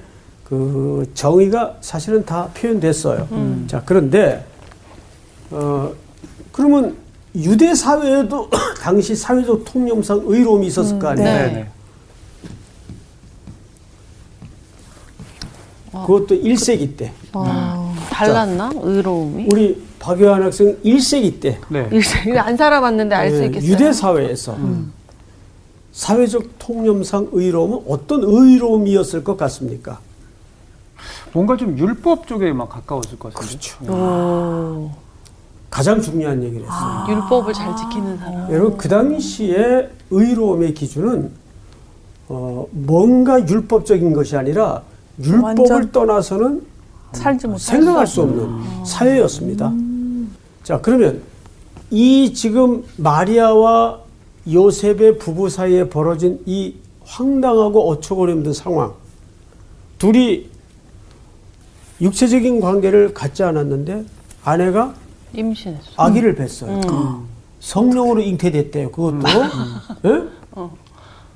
그 0.53 1.11
정의가 1.15 1.79
사실은 1.81 2.27
다 2.27 2.47
표현됐어요. 2.53 3.27
자, 3.69 3.83
그런데 3.87 4.45
어, 5.51 5.91
그러면 6.53 6.95
유대 7.35 7.75
사회에도 7.75 8.51
당시 8.79 9.17
사회적 9.17 9.65
통념상 9.65 10.21
의로움이 10.23 10.67
있었을 10.67 10.99
거 10.99 11.09
아니에요? 11.09 11.27
네. 11.27 11.53
네. 11.55 11.69
그것도 15.93 16.35
1세기 16.35 16.99
때. 16.99 17.13
어, 17.33 17.95
달랐나? 18.11 18.73
의로움이? 18.75 19.49
우리 19.51 19.83
박효한 20.01 20.43
학생 20.43 20.77
1세기 20.85 21.41
때. 21.41 21.59
네. 21.71 21.89
이거 22.29 22.41
안 22.41 22.55
살아봤는데 22.59 23.15
알수 23.15 23.41
예, 23.41 23.47
있겠어요. 23.47 23.71
유대 23.73 23.91
사회에서 23.91 24.59
사회적 25.93 26.59
통념상 26.59 27.31
의로움은 27.33 27.85
어떤 27.89 28.23
의로움이었을 28.23 29.25
것 29.25 29.39
같습니까? 29.39 29.99
뭔가 31.33 31.57
좀 31.57 31.77
율법 31.79 32.27
쪽에 32.27 32.53
막 32.53 32.69
가까웠을 32.69 33.19
것 33.19 33.33
같은데. 33.33 33.57
그렇죠. 33.59 33.93
오, 33.93 34.91
가장 35.71 36.01
중요한 36.01 36.43
얘기를 36.43 36.65
했어요. 36.67 37.07
율법을 37.09 37.53
잘 37.55 37.75
지키는 37.77 38.19
사람. 38.19 38.53
여러분 38.53 38.77
그 38.77 38.89
당시에 38.89 39.89
의로움의 40.11 40.75
기준은 40.75 41.31
어, 42.29 42.67
뭔가 42.71 43.47
율법적인 43.47 44.13
것이 44.13 44.37
아니라 44.37 44.83
율법을 45.23 45.93
떠나서는 45.93 46.63
살지 47.13 47.47
못할 47.47 47.61
생각할 47.61 48.07
수 48.07 48.23
없는 48.23 48.85
사회였습니다. 48.85 49.73
자, 50.63 50.81
그러면 50.81 51.23
이 51.91 52.33
지금 52.33 52.85
마리아와 52.97 54.01
요셉의 54.51 55.19
부부 55.19 55.49
사이에 55.51 55.89
벌어진 55.89 56.41
이 56.47 56.75
황당하고 57.05 57.89
어처구니 57.91 58.33
없는 58.33 58.53
상황. 58.55 58.93
둘이 59.99 60.49
육체적인 62.03 62.61
관계를 62.61 63.15
갖지 63.15 63.43
않았는데 63.45 64.05
아내가 64.45 64.93
임신했어. 65.33 65.83
아기를 65.97 66.35
뵀어요. 66.35 67.23
성령으로 67.61 68.21
잉태됐대요. 68.21 68.91
그것도. 68.91 69.19
예? 70.07 70.23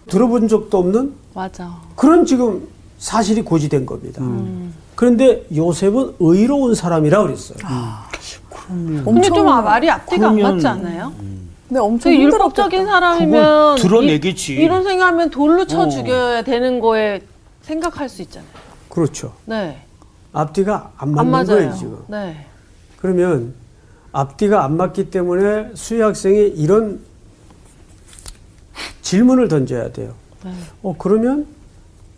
들어본 0.08 0.48
적도 0.48 0.78
없는 0.78 1.14
맞아. 1.34 1.76
그런 1.94 2.26
지금 2.26 2.66
사실이 2.98 3.42
고지된 3.42 3.86
겁니다. 3.86 4.20
그런데 4.96 5.46
요셉은 5.54 6.16
의로운 6.18 6.74
사람이라 6.74 7.22
그랬어요. 7.22 7.58
근데 8.68 9.28
좀 9.28 9.48
아, 9.48 9.62
말이 9.62 9.88
앞뒤가 9.88 10.28
안 10.28 10.34
그러면- 10.34 10.54
맞지 10.56 10.66
않아요? 10.66 11.12
근데 11.68 11.80
엄청 11.80 12.10
되게 12.12 12.22
힘들었겠다. 12.22 12.62
율법적인 12.64 12.86
사람이면 12.86 13.76
그걸 13.76 13.76
드러내겠지. 13.78 14.54
이, 14.54 14.66
런 14.68 14.84
생각하면 14.84 15.30
돌로 15.30 15.66
쳐 15.66 15.82
어. 15.82 15.88
죽여야 15.88 16.42
되는 16.42 16.78
거에 16.80 17.22
생각할 17.62 18.08
수 18.08 18.22
있잖아요. 18.22 18.48
그렇죠. 18.88 19.32
네. 19.44 19.82
앞뒤가 20.40 20.92
안안 20.98 21.14
맞는 21.14 21.30
맞아요. 21.30 21.46
거예요, 21.46 21.74
지금. 21.74 21.98
네. 22.08 22.36
그러면 22.98 23.54
앞뒤가 24.12 24.64
안 24.64 24.76
맞기 24.76 25.10
때문에 25.10 25.70
수희 25.74 26.00
학생이 26.02 26.48
이런 26.48 27.00
질문을 29.00 29.48
던져야 29.48 29.92
돼요. 29.92 30.12
네. 30.44 30.52
어, 30.82 30.94
그러면 30.98 31.46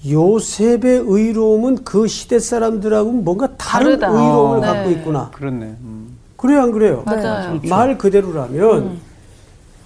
요셉의 0.09 1.04
의로움은 1.07 1.85
그 1.85 2.07
시대 2.09 2.38
사람들하고는 2.40 3.24
뭔가 3.24 3.57
다른 3.57 3.98
다르다. 3.98 4.09
의로움을 4.09 4.61
네. 4.61 4.66
갖고 4.66 4.90
있구나. 4.90 5.31
그렇네. 5.31 5.64
음. 5.66 6.16
그래요, 6.37 6.62
안 6.62 6.72
그래요? 6.72 7.02
맞아요. 7.04 7.61
말 7.68 7.98
그대로라면 7.98 8.98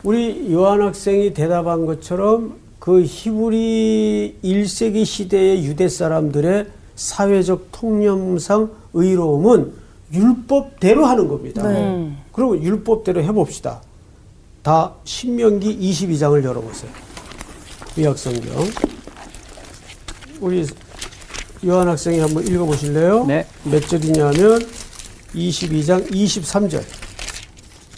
우리 0.05 0.53
요한 0.53 0.81
학생이 0.83 1.33
대답한 1.35 1.87
것처럼 1.87 2.55
그 2.79 3.03
히브리 3.03 4.39
1세기 4.43 5.05
시대의 5.05 5.65
유대 5.65 5.89
사람들의 5.89 6.67
사회적 6.95 7.69
통념상 7.73 8.71
의로움은 8.95 9.73
율법대로 10.13 11.07
하는 11.07 11.29
겁니다. 11.29 11.67
네. 11.67 11.81
음. 11.81 12.19
그러면 12.33 12.63
율법대로 12.63 13.23
해봅시다. 13.23 13.81
다 14.63 14.93
신명기 15.05 15.79
22장을 15.79 16.43
열어보세요. 16.45 16.91
의학성경. 17.97 18.53
우리 20.41 20.67
요한 21.67 21.89
학생이 21.89 22.19
한번 22.19 22.47
읽어보실래요? 22.47 23.25
네. 23.27 23.47
몇 23.65 23.81
절이냐면 23.89 24.61
22장 25.35 26.11
23절. 26.11 26.83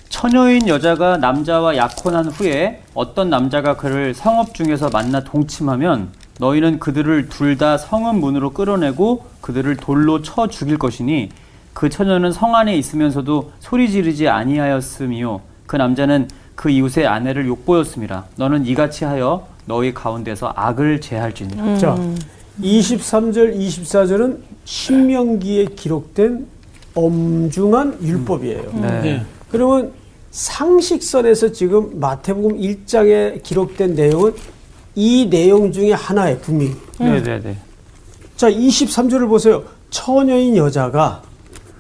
처녀인 0.09 0.69
여자가 0.69 1.17
남자와 1.19 1.77
약혼한 1.77 2.27
후에 2.29 2.83
어떤 2.95 3.29
남자가 3.29 3.77
그를 3.77 4.15
성읍 4.15 4.55
중에서 4.55 4.89
만나 4.91 5.23
동침하면 5.23 6.13
너희는 6.41 6.79
그들을 6.81 7.29
둘 7.29 7.57
다 7.57 7.79
성읍 7.79 8.17
문으로 8.17 8.51
끌어내고 8.51 9.25
그들을 9.41 9.77
돌로 9.77 10.23
쳐 10.23 10.49
죽일 10.49 10.79
것이니 10.79 11.29
그 11.73 11.89
처녀는 11.89 12.33
성 12.33 12.55
안에 12.57 12.77
있으면서도 12.77 13.53
소리 13.61 13.91
지르지 13.91 14.29
아니하였음이요 14.29 15.41
그 15.67 15.77
남자는 15.77 16.29
그 16.57 16.71
이웃의 16.71 17.07
아내를 17.07 17.47
욕보였습니다 17.47 18.25
너는 18.37 18.67
이같이 18.67 19.05
하여 19.05 19.47
너희 19.67 19.95
가운데서 19.95 20.53
악을 20.57 21.01
제할지니라 21.01 21.79
자, 21.79 21.97
23절, 22.61 23.57
24절은 23.57 24.39
신명기에 24.65 25.67
기록된 25.77 26.47
엄중한 26.95 27.99
율법이에요. 28.03 28.63
네. 28.75 29.01
네. 29.03 29.23
그러면 29.51 29.93
상식선에서 30.31 31.51
지금 31.53 31.99
마태복음 31.99 32.59
1장에 32.59 33.43
기록된 33.43 33.95
내용은 33.95 34.33
이 34.95 35.29
내용 35.29 35.73
중에 35.73 35.93
하나예요, 35.93 36.39
분명히. 36.39 36.75
네 36.99 37.23
네 37.23 37.41
네. 37.41 37.57
자, 38.37 38.51
23절을 38.51 39.29
보세요. 39.29 39.63
처녀인 39.91 40.57
여자가 40.57 41.23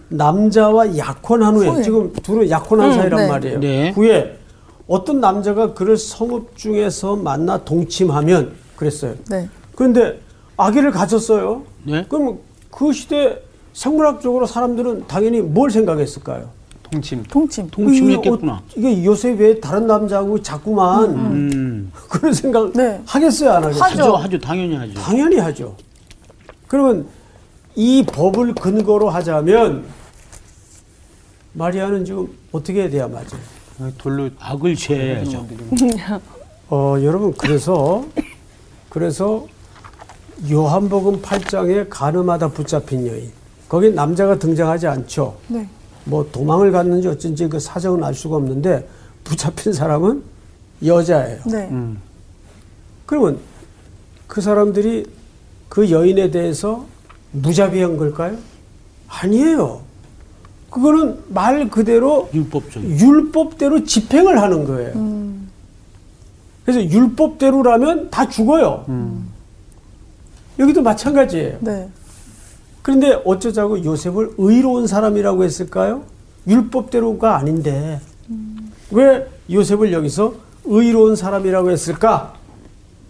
남자와 0.09 0.97
약혼한 0.97 1.55
후에, 1.57 1.69
후에. 1.69 1.83
지금 1.83 2.13
둘은 2.13 2.51
약혼한 2.51 2.91
음, 2.91 2.95
사이란 2.95 3.21
네. 3.21 3.29
말이에요. 3.29 3.61
네. 3.61 3.91
후에 3.91 4.39
어떤 4.87 5.21
남자가 5.21 5.73
그를 5.75 5.97
성읍 5.97 6.57
중에서 6.57 7.17
만나 7.17 7.59
동침하면 7.65 8.53
그랬어요. 8.77 9.15
네. 9.31 9.49
그런데 9.75 10.21
아기를 10.57 10.91
가졌어요. 10.93 11.63
네. 11.85 12.05
그럼 12.09 12.39
그 12.71 12.93
시대 12.93 13.41
생물학적으로 13.73 14.47
사람들은 14.47 15.07
당연히 15.09 15.41
뭘 15.41 15.71
생각했을까요? 15.71 16.49
통침. 16.91 17.23
통침. 17.71 18.11
했겠구나. 18.11 18.53
어- 18.55 18.63
이게 18.77 19.05
요새 19.05 19.31
왜 19.33 19.59
다른 19.61 19.87
남자하고 19.87 20.41
자꾸만 20.43 21.11
음. 21.11 21.93
그런 22.09 22.33
생각 22.33 22.73
네. 22.73 23.01
하겠어요, 23.07 23.51
안 23.51 23.65
하겠어요? 23.65 23.83
하죠. 23.85 24.03
하죠, 24.03 24.17
하죠. 24.17 24.39
당연히 24.41 24.77
하죠. 24.77 24.95
당연히 24.95 25.37
하죠. 25.39 25.75
그러면 26.69 27.07
이 27.75 28.05
법을 28.07 28.55
근거로 28.55 29.11
하자면 29.11 29.85
마리아는 31.55 32.05
지금 32.05 32.29
어떻게 32.53 32.83
해야 32.83 32.91
돼야 32.91 33.09
맞아요? 33.09 33.93
돌로 33.99 34.31
악을 34.39 34.77
제해야죠. 34.77 35.47
어, 36.71 36.97
여러분 37.03 37.33
그래서 37.37 38.05
그래서 38.89 39.47
요한복음 40.51 41.23
8장에 41.23 41.87
가늠하다 41.91 42.49
붙잡힌 42.49 43.07
여인. 43.07 43.31
거기 43.69 43.91
남자가 43.91 44.39
등장하지 44.39 44.87
않죠. 44.87 45.37
네. 45.49 45.69
뭐 46.05 46.29
도망을 46.31 46.71
갔는지 46.73 47.09
어쩐지 47.09 47.49
그 47.49 47.59
사정은 47.59 48.05
알 48.05 48.15
수가 48.15 48.37
없는데 48.37 48.87
붙잡힌 49.25 49.73
사람은 49.73 50.23
여자예요. 50.85 51.41
네. 51.47 51.71
그러면 53.07 53.39
그 54.27 54.41
사람들이 54.41 55.07
그 55.69 55.91
여인에 55.91 56.31
대해서 56.31 56.85
무자비한 57.33 57.97
걸까요? 57.97 58.37
아니에요. 59.09 59.83
그거는 60.71 61.21
말 61.29 61.71
그대로 61.71 62.29
율법적. 62.35 62.83
율법대로 62.85 63.85
집행을 63.85 64.41
하는 64.41 64.65
거예요. 64.65 64.93
그래서 66.65 66.83
율법대로라면 66.83 68.11
다 68.11 68.29
죽어요. 68.29 68.85
여기도 70.59 70.83
마찬가지예요. 70.83 71.59
네. 71.61 71.89
그런데 72.85 73.19
어쩌자고 73.25 73.83
요셉을 73.83 74.35
의로운 74.37 74.87
사람이라고 74.87 75.43
했을까요? 75.43 76.05
율법대로가 76.47 77.39
아닌데 77.39 77.99
왜 78.91 79.27
요셉을 79.51 79.91
여기서 79.91 80.35
의로운 80.67 81.17
사람이라고 81.17 81.71
했을까? 81.71 82.35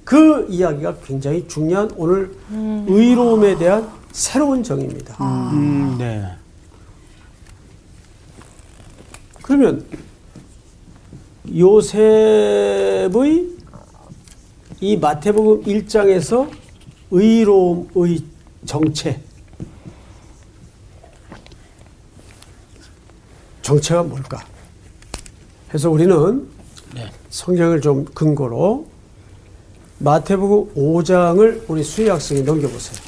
그 0.05 0.47
이야기가 0.49 0.99
굉장히 1.05 1.49
중요한 1.49 1.91
오늘 1.97 2.37
의로움에 2.87 3.59
대한 3.59 3.89
새로운 4.13 4.63
정의입니다. 4.63 5.17
음, 5.21 5.97
네. 5.99 6.25
그러면 9.43 9.85
요셉의 11.53 13.11
이 14.81 14.97
마태복음 14.99 15.65
1장에서 15.65 16.49
의로움의 17.11 18.21
정체 18.67 19.24
정체가 23.65 24.03
뭘까? 24.03 24.45
해서 25.73 25.91
우리는 25.91 26.47
네. 26.95 27.11
성경을 27.31 27.81
좀 27.81 28.05
근거로 28.05 28.87
마태복음 29.99 30.75
5장을 30.75 31.65
우리 31.67 31.83
수희 31.83 32.09
학생이 32.09 32.43
넘겨보세요. 32.43 33.01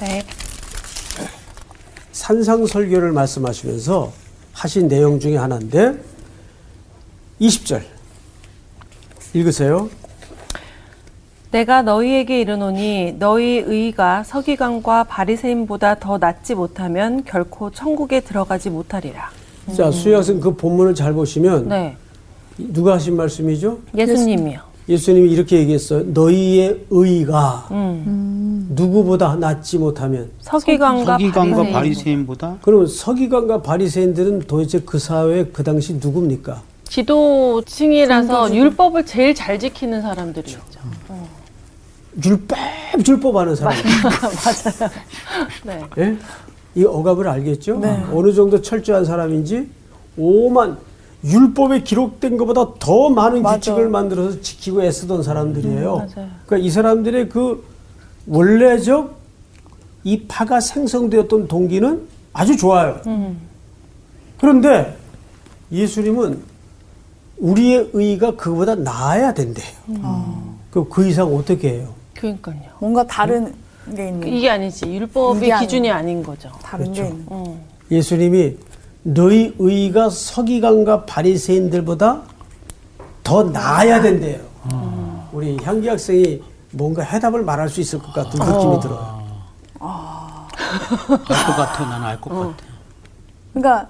네. 0.00 0.22
산상설교를 2.10 3.12
말씀하시면서 3.12 4.12
하신 4.52 4.88
내용 4.88 5.20
중에 5.20 5.36
하나인데 5.36 5.96
20절 7.40 7.82
읽으세요. 9.32 9.88
내가 11.52 11.82
너희에게 11.82 12.40
이르노니 12.40 13.16
너희 13.20 13.62
의가 13.64 14.24
서기관과 14.24 15.04
바리새인보다 15.04 16.00
더 16.00 16.18
낫지 16.18 16.56
못하면 16.56 17.22
결코 17.24 17.70
천국에 17.70 18.20
들어가지 18.20 18.70
못하리라. 18.70 19.30
자, 19.72 19.90
수희 19.90 20.12
학생 20.12 20.40
그 20.40 20.54
본문을 20.54 20.94
잘 20.94 21.12
보시면 21.12 21.68
네. 21.68 21.96
누가 22.56 22.94
하신 22.94 23.16
말씀이죠? 23.16 23.78
예수님이요. 23.96 24.60
예수님이 24.88 25.30
이렇게 25.30 25.58
얘기했어요. 25.60 26.02
너희의 26.04 26.84
의가 26.90 27.68
음. 27.70 28.68
누구보다 28.70 29.34
낫지 29.36 29.78
못하면 29.78 30.30
서기관과, 30.40 31.12
서기관과 31.12 31.56
바리새인. 31.56 31.72
바리새인보다 31.72 32.58
그러면 32.60 32.86
서기관과 32.86 33.62
바리새인들은 33.62 34.40
도대체 34.40 34.80
그 34.84 34.98
사회에 34.98 35.46
그 35.52 35.64
당시 35.64 35.94
누굽니까? 35.94 36.62
지도층이라서 36.86 38.54
율법을 38.54 39.06
제일 39.06 39.34
잘 39.34 39.58
지키는 39.58 40.02
사람들이었죠. 40.02 40.80
율법 42.24 42.58
율법 43.08 43.36
하는 43.36 43.56
사람. 43.56 43.74
네. 45.64 45.80
예? 45.98 46.16
이 46.74 46.84
억압을 46.84 47.28
알겠죠? 47.28 47.78
네. 47.78 48.04
어느 48.12 48.32
정도 48.32 48.60
철저한 48.60 49.04
사람인지 49.04 49.68
오만 50.16 50.76
율법에 51.24 51.82
기록된 51.82 52.36
것보다 52.36 52.66
더 52.78 53.08
많은 53.10 53.42
맞아. 53.42 53.56
규칙을 53.56 53.88
만들어서 53.88 54.40
지키고 54.40 54.82
애쓰던 54.82 55.22
사람들이에요. 55.22 55.96
맞아요. 55.96 56.28
그러니까 56.46 56.56
이 56.58 56.70
사람들의 56.70 57.28
그 57.28 57.64
원래적 58.26 59.14
이 60.02 60.22
파가 60.26 60.60
생성되었던 60.60 61.48
동기는 61.48 62.02
아주 62.32 62.56
좋아요. 62.56 63.00
음. 63.06 63.38
그런데 64.38 64.96
예수님은 65.72 66.40
우리의 67.38 67.90
의가 67.92 68.36
그보다 68.36 68.74
나아야 68.74 69.32
된대요. 69.32 69.66
그럼 70.70 70.88
그 70.90 71.06
이상 71.06 71.34
어떻게 71.34 71.70
해요? 71.74 71.94
그러니까요. 72.14 72.58
뭔가 72.80 73.06
다른. 73.06 73.54
이게 73.92 74.50
아니지. 74.50 74.86
율법의 74.94 75.58
기준이 75.60 75.90
아닌 75.90 76.22
거죠. 76.22 76.50
다른 76.62 76.92
게 76.92 77.06
있는. 77.06 77.26
음. 77.30 77.60
예수님이 77.90 78.56
너희 79.02 79.54
의가 79.58 80.08
서기관과 80.10 81.04
바리새인들보다 81.04 82.22
더 83.22 83.42
나아야 83.44 84.00
된대요. 84.00 84.40
우리 85.32 85.56
향기 85.62 85.88
학생이 85.88 86.42
뭔가 86.72 87.02
해답을 87.02 87.42
말할 87.42 87.68
수 87.68 87.80
있을 87.80 87.98
것 87.98 88.12
같은 88.12 88.30
느낌이 88.38 88.80
들어요. 88.80 89.22
알것 89.80 91.26
같아. 91.28 91.84
나는 91.86 92.06
알것 92.06 92.32
같아. 92.32 92.54
그러니까 93.52 93.88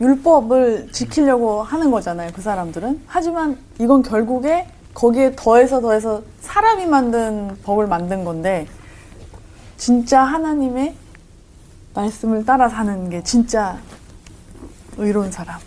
율법을 0.00 0.90
지키려고 0.92 1.62
하는 1.62 1.90
거잖아요. 1.90 2.30
그 2.34 2.42
사람들은. 2.42 3.02
하지만 3.06 3.58
이건 3.80 4.02
결국에 4.02 4.66
거기에 4.92 5.32
더해서 5.36 5.80
더해서 5.80 6.22
사람이 6.40 6.86
만든 6.86 7.56
법을 7.62 7.86
만든 7.86 8.24
건데 8.24 8.66
진짜 9.76 10.22
하나님의 10.22 10.94
말씀을 11.94 12.44
따라 12.44 12.68
사는 12.68 13.08
게 13.10 13.22
진짜 13.22 13.76
의로운 14.96 15.30
사람. 15.30 15.58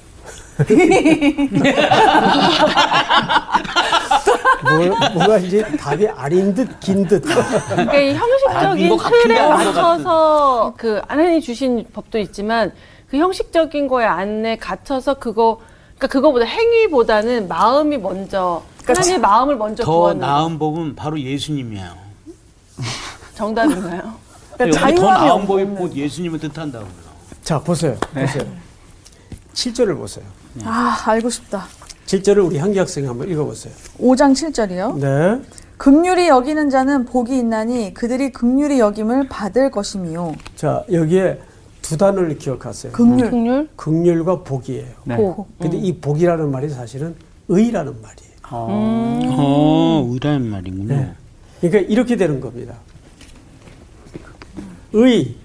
뭐, 4.63 4.78
뭐가 5.13 5.38
이제 5.38 5.63
답이 5.78 6.08
아닌 6.10 6.54
듯 6.54 6.80
긴 6.80 7.08
듯. 7.08 7.22
그러니까 7.22 7.95
이 8.00 8.13
형식적인 8.13 8.89
것 8.89 8.98
같은데 8.98 9.24
틀에 9.28 9.48
맞춰서 9.48 10.74
그 10.78 11.02
하나님 11.08 11.39
주신 11.39 11.86
법도 11.93 12.17
있지만 12.19 12.74
그 13.10 13.17
형식적인 13.17 13.88
거에 13.88 14.06
안에 14.06 14.58
갇혀서 14.58 15.15
그거 15.15 15.60
그러니까 15.98 16.08
그거보다 16.08 16.45
행위보다는 16.45 17.48
마음이 17.48 17.98
먼저 17.98 18.63
하나님의 18.86 19.19
마음을 19.19 19.56
먼저 19.56 19.84
더 19.84 19.91
구하는 19.91 20.19
나은 20.22 20.60
법은 20.60 20.95
바로 20.95 21.19
예수님이에요. 21.19 21.91
정답인가요? 23.39 24.13
그러니까 24.58 24.67
여기 24.67 24.71
더 24.71 25.08
자유함이 25.08 25.45
나은. 25.47 25.75
곧 25.75 25.95
예수님을 25.95 26.39
뜻한다고요. 26.39 27.10
자, 27.41 27.60
보세요. 27.60 27.95
보세요. 28.13 28.43
7절을 29.54 29.97
보세요. 29.97 30.25
아 30.65 31.02
알고 31.06 31.30
싶다. 31.30 31.65
7절을 32.06 32.45
우리 32.45 32.58
향기 32.58 32.78
학생이 32.80 33.08
한번 33.08 33.30
읽어보세요. 33.30 33.73
5장 33.99 34.34
7절이요. 34.34 34.99
네. 34.99 35.41
극률이 35.78 36.28
여기는 36.28 36.69
자는 36.69 37.06
복이 37.06 37.38
있나니 37.38 37.93
그들이 37.93 38.32
극률이 38.32 38.80
여김을 38.80 39.30
받을 39.30 39.71
것이미요. 39.71 40.36
자, 40.56 40.84
여기에 40.91 41.39
두 41.82 41.97
단어를 41.97 42.38
기억하세요. 42.38 42.91
극률. 42.91 43.30
극률, 43.30 43.69
극률과 43.78 44.43
복이에요. 44.43 44.88
네. 45.06 45.15
복. 45.15 45.47
근데 45.58 45.78
이 45.78 45.97
복이라는 45.99 46.52
말이 46.52 46.67
사실은 46.69 47.15
의라는 47.47 48.02
말이에요. 48.02 48.30
어, 48.52 50.08
의라는 50.12 50.49
말이군요. 50.49 50.88
네. 50.88 51.13
그러니까 51.62 51.91
이렇게 51.91 52.15
되는 52.17 52.41
겁니다. 52.41 52.75
의 54.93 55.36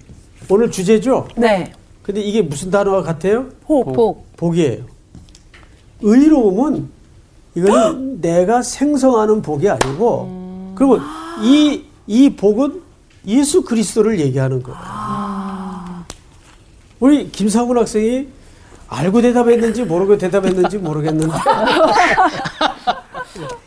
오늘 0.48 0.70
주제죠. 0.70 1.28
네. 1.36 1.72
근데 2.02 2.20
이게 2.20 2.42
무슨 2.42 2.70
단어와 2.70 3.02
같아요? 3.02 3.46
복. 3.66 3.92
복. 3.92 4.36
복이에요. 4.36 4.84
의로움은 6.02 6.88
이거는 7.54 8.20
내가 8.20 8.62
생성하는 8.62 9.42
복이 9.42 9.68
아니고 9.68 10.72
그리고 10.74 10.98
이, 11.42 11.84
이 12.06 12.30
복은 12.30 12.82
예수 13.26 13.62
그리스도를 13.62 14.20
얘기하는 14.20 14.62
거예요. 14.62 14.78
우리 17.00 17.30
김상훈 17.30 17.78
학생이 17.78 18.28
알고 18.88 19.22
대답했는지 19.22 19.84
모르고 19.84 20.18
대답했는지 20.18 20.78
모르겠는데 20.78 21.32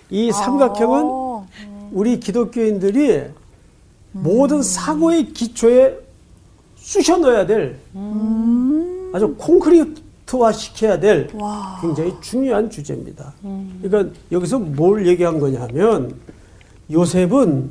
이 0.09 0.31
삼각형은 0.31 1.01
어. 1.05 1.47
우리 1.91 2.19
기독교인들이 2.19 3.23
모든 4.23 4.61
사고의 4.61 5.33
기초에 5.33 5.97
쑤셔 6.75 7.17
넣어야 7.17 7.45
될 7.45 7.77
아주 9.13 9.33
콘크리트화 9.37 10.51
시켜야 10.51 10.99
될 10.99 11.29
와. 11.33 11.77
굉장히 11.81 12.13
중요한 12.21 12.69
주제입니다. 12.69 13.33
그러니까 13.81 14.13
여기서 14.31 14.59
뭘 14.59 15.05
얘기한 15.07 15.39
거냐 15.39 15.61
하면 15.61 16.13
요셉은 16.91 17.69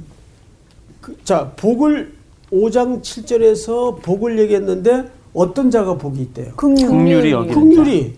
그, 1.00 1.16
자 1.24 1.50
복을 1.56 2.14
5장 2.52 3.00
7절에서 3.02 4.02
복을 4.02 4.38
얘기했는데 4.38 5.10
어떤 5.34 5.70
자가 5.70 5.94
복이 5.96 6.20
있대요? 6.22 6.54
극률. 6.56 6.88
극률이 6.88 7.30
여기. 7.30 7.52
극률이 7.52 8.14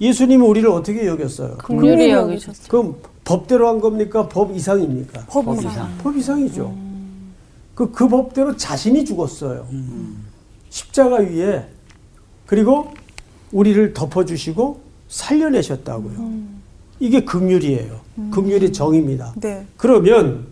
예수님이 0.00 0.44
우리를 0.44 0.68
어떻게 0.68 1.06
여겼어요? 1.06 1.58
극률이 1.58 1.90
극률이 1.90 2.10
여기셨어요. 2.10 2.66
그럼 2.68 2.96
법대로 3.24 3.68
한 3.68 3.80
겁니까? 3.80 4.28
법 4.28 4.54
이상입니까? 4.54 5.26
법 5.28 5.56
이상. 5.58 5.96
법 5.98 6.16
이상이죠. 6.16 6.74
그, 7.74 7.90
그 7.90 8.08
법대로 8.08 8.56
자신이 8.56 9.04
죽었어요. 9.04 9.66
십자가 10.70 11.16
위에. 11.16 11.66
그리고 12.46 12.92
우리를 13.52 13.94
덮어주시고 13.94 14.80
살려내셨다고요. 15.08 16.32
이게 17.00 17.24
긍휼이에요. 17.24 18.00
긍휼의 18.30 18.72
정의입니다. 18.72 19.32
네. 19.36 19.66
그러면 19.76 20.46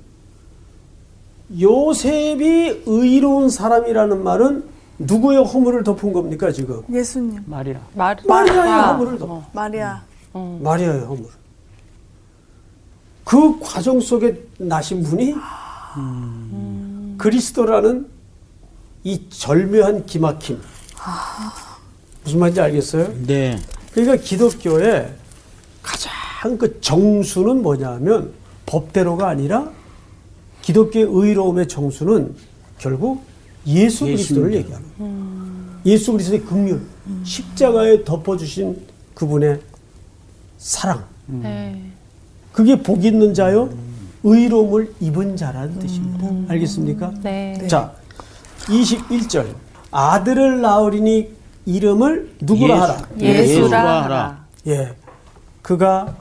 요셉이 1.59 2.83
의로운 2.87 3.48
사람이라는 3.50 4.22
말은 4.22 4.64
누구의 4.98 5.44
허물을 5.44 5.83
덮은 5.83 6.12
겁니까 6.12 6.52
지금? 6.52 6.83
예수님. 6.92 7.42
말이야. 7.46 7.80
말, 7.94 8.16
마리아의 8.26 8.70
아, 8.72 8.92
허물을 8.92 9.18
덮. 9.18 9.42
마리아. 9.52 10.02
마리아의 10.33 11.00
허물. 11.00 11.26
그 13.30 13.60
과정 13.60 14.00
속에 14.00 14.42
나신 14.58 15.04
분이 15.04 15.36
그리스도라는 17.16 18.08
이 19.04 19.28
절묘한 19.28 20.04
기막힘. 20.04 20.60
무슨 22.24 22.40
말인지 22.40 22.60
알겠어요? 22.60 23.14
네. 23.28 23.56
그러니까 23.92 24.16
기독교의 24.16 25.14
가장 25.80 26.58
그 26.58 26.80
정수는 26.80 27.62
뭐냐면 27.62 28.32
법대로가 28.66 29.28
아니라 29.28 29.70
기독교의 30.62 31.06
의로움의 31.08 31.68
정수는 31.68 32.34
결국 32.78 33.22
예수 33.64 34.06
그리스도를. 34.06 34.54
얘기하는 34.54 34.84
예수 35.86 36.10
그리스도의 36.10 36.44
긍휼, 36.46 36.80
십자가에 37.22 38.02
덮어주신 38.02 38.88
그분의 39.14 39.60
사랑. 40.58 41.04
네. 41.26 41.89
그게 42.52 42.80
복 42.82 43.04
있는 43.04 43.32
자요, 43.34 43.70
의로움을 44.22 44.92
입은 45.00 45.36
자라는 45.36 45.78
뜻입니다. 45.78 46.52
알겠습니까? 46.52 47.12
네. 47.22 47.66
자, 47.68 47.92
21절. 48.66 49.46
아들을 49.90 50.60
낳으리니 50.60 51.28
이름을 51.66 52.32
누구라 52.40 52.74
예수. 52.76 52.82
하라. 52.82 53.08
예수라 53.18 54.04
하라. 54.04 54.44
예. 54.68 54.88
그가 55.62 56.16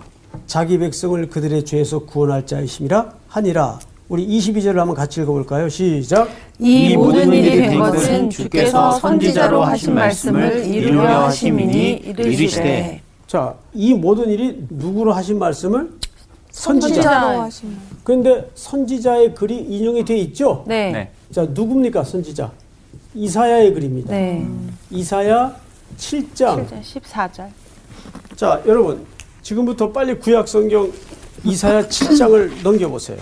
자기 0.47 0.77
백성을 0.77 1.29
그들의 1.29 1.65
죄에서 1.65 1.99
구원할 1.99 2.45
자이심이라 2.45 3.13
하니라. 3.27 3.79
우리 4.09 4.27
22절을 4.27 4.75
한번 4.75 4.95
같이 4.95 5.21
읽어볼까요? 5.21 5.69
시작. 5.69 6.29
이 6.57 6.95
모든 6.95 7.31
일이 7.31 7.51
된 7.57 7.79
것은 7.79 8.29
주께서 8.29 8.91
선지자로 8.93 9.63
하신 9.63 9.93
말씀을 9.93 10.65
이루려 10.65 11.25
하심이니 11.25 11.91
이르시되 12.17 13.01
자, 13.27 13.53
이 13.73 13.93
모든 13.93 14.29
일이 14.29 14.65
누구로 14.69 15.13
하신 15.13 15.37
말씀을? 15.37 15.91
선지자. 16.51 17.49
그런데 18.03 18.49
선지자의 18.55 19.35
글이 19.35 19.57
인용이 19.57 20.03
돼 20.03 20.17
있죠? 20.17 20.63
네. 20.67 20.91
네. 20.91 21.11
자, 21.31 21.45
누굽니까, 21.49 22.03
선지자? 22.03 22.51
이사야의 23.13 23.73
글입니다. 23.73 24.11
네. 24.11 24.47
이사야 24.89 25.55
7장. 25.97 26.67
14절. 26.81 27.49
자, 28.35 28.61
여러분. 28.65 29.05
지금부터 29.41 29.91
빨리 29.91 30.19
구약 30.19 30.47
성경 30.47 30.91
이사야 31.43 31.83
7장을 31.87 32.61
넘겨보세요. 32.61 33.17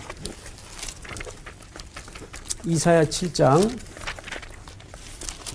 이사야 2.65 3.03
7장. 3.03 3.77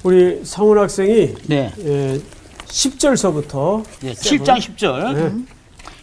우리 0.02 0.44
상훈 0.44 0.78
학생이 0.78 1.34
네. 1.46 1.72
예, 1.80 2.20
10절서부터 2.66 3.84
네, 4.00 4.12
7장 4.12 4.56
10절. 4.58 5.44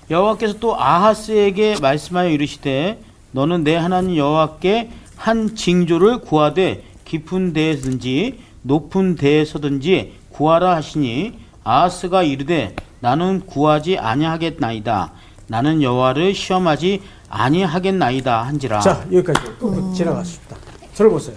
여호와께서 0.09 0.59
또 0.59 0.79
아하스에게 0.79 1.77
말씀하여 1.81 2.29
이르시되 2.29 2.99
너는 3.31 3.63
내 3.63 3.75
하나님 3.75 4.17
여호와께 4.17 4.89
한 5.15 5.55
징조를 5.55 6.21
구하되 6.21 6.83
깊은 7.05 7.53
데에든지 7.53 8.39
높은 8.63 9.15
데에서든지 9.15 10.13
구하라 10.31 10.75
하시니 10.75 11.33
아하스가 11.63 12.23
이르되 12.23 12.75
나는 12.99 13.45
구하지 13.45 13.97
아니하겠나이다. 13.97 15.11
나는 15.47 15.81
여호와를 15.81 16.33
시험하지 16.33 17.01
아니하겠나이다 17.29 18.43
한지라. 18.43 18.79
자, 18.79 19.05
여기까지 19.11 19.51
꼭 19.59 19.93
지나갔습니다. 19.93 20.57
저를 20.93 21.11
보세요. 21.11 21.35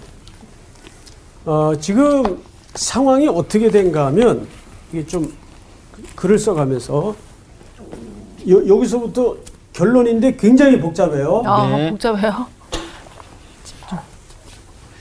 어, 1.45 1.73
지금 1.81 2.43
상황이 2.75 3.29
어떻게 3.29 3.71
된가 3.71 4.07
하면 4.07 4.47
이게 4.93 5.05
좀 5.07 5.33
글을 6.15 6.39
써가면서 6.39 7.15
여, 8.49 8.67
여기서부터 8.67 9.37
결론인데 9.73 10.37
굉장히 10.37 10.81
복잡해요. 10.81 11.43
아, 11.47 11.67
네. 11.77 11.91
복잡해요. 11.91 12.47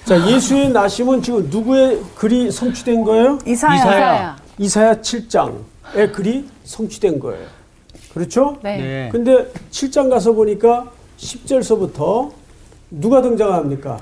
자, 0.05 0.29
예수의 0.29 0.69
나심은 0.71 1.21
지금 1.21 1.47
누구의 1.49 2.01
글이 2.15 2.51
성취된 2.51 3.03
거예요? 3.03 3.37
이사야. 3.45 3.75
이사야. 3.75 4.37
이사야 4.57 4.93
7장의 4.95 6.11
글이 6.11 6.49
성취된 6.63 7.19
거예요. 7.19 7.47
그렇죠? 8.13 8.57
네. 8.61 8.77
네. 8.77 9.09
근데 9.11 9.51
7장 9.71 10.09
가서 10.09 10.33
보니까 10.33 10.91
10절서부터 11.17 12.31
누가 12.89 13.21
등장합니까? 13.21 13.99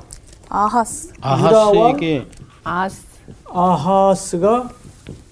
아하스. 0.47 1.11
아하스에게 1.21 2.25
아스. 2.63 3.03
아하스가 3.51 4.69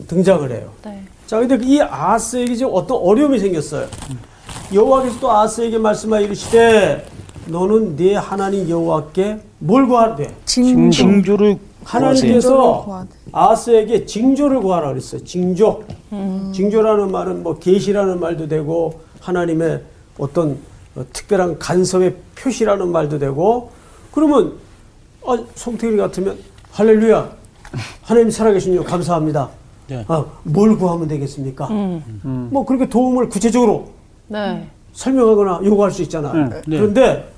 등장을 0.07 0.51
해요. 0.51 0.71
네. 0.83 1.03
자, 1.27 1.39
근데 1.39 1.59
이 1.61 1.81
아하스에게 1.81 2.55
지금 2.55 2.71
어떤 2.73 2.97
어려움이 2.97 3.37
생겼어요. 3.37 3.87
여호와께서 4.73 5.19
또 5.19 5.29
아하스에게 5.29 5.77
말씀하여 5.77 6.21
이르시되 6.25 7.05
너는 7.47 7.97
네 7.97 8.15
하나님 8.15 8.67
여호와께 8.69 9.39
뭘 9.59 9.87
구하되 9.87 10.33
징조. 10.45 10.95
징조를 10.97 11.57
하나님께서. 11.83 12.85
아하스에게 13.33 14.05
징조를 14.05 14.61
구하라 14.61 14.89
그랬어요. 14.89 15.23
징조. 15.25 15.83
징조라는 16.53 17.11
말은 17.11 17.43
뭐 17.43 17.59
계시라는 17.59 18.19
말도 18.21 18.47
되고 18.47 19.01
하나님의 19.19 19.81
어떤 20.17 20.57
어, 20.95 21.05
특별한 21.11 21.59
간섭의 21.59 22.15
표시라는 22.35 22.89
말도 22.89 23.19
되고 23.19 23.71
그러면 24.13 24.53
아, 25.25 25.37
송태일 25.55 25.97
같으면 25.97 26.37
할렐루야 26.71 27.29
하나님 28.03 28.31
살아계시니 28.31 28.81
감사합니다. 28.85 29.49
네. 29.87 30.05
아, 30.07 30.25
뭘 30.43 30.77
구하면 30.77 31.07
되겠습니까? 31.07 31.67
뭐 31.69 32.65
그렇게 32.65 32.87
도움을 32.89 33.29
구체적으로 33.29 33.91
네. 34.27 34.67
설명하거나 34.93 35.61
요구할 35.63 35.91
수 35.91 36.01
있잖아. 36.03 36.33
네. 36.33 36.61
그런데 36.65 37.31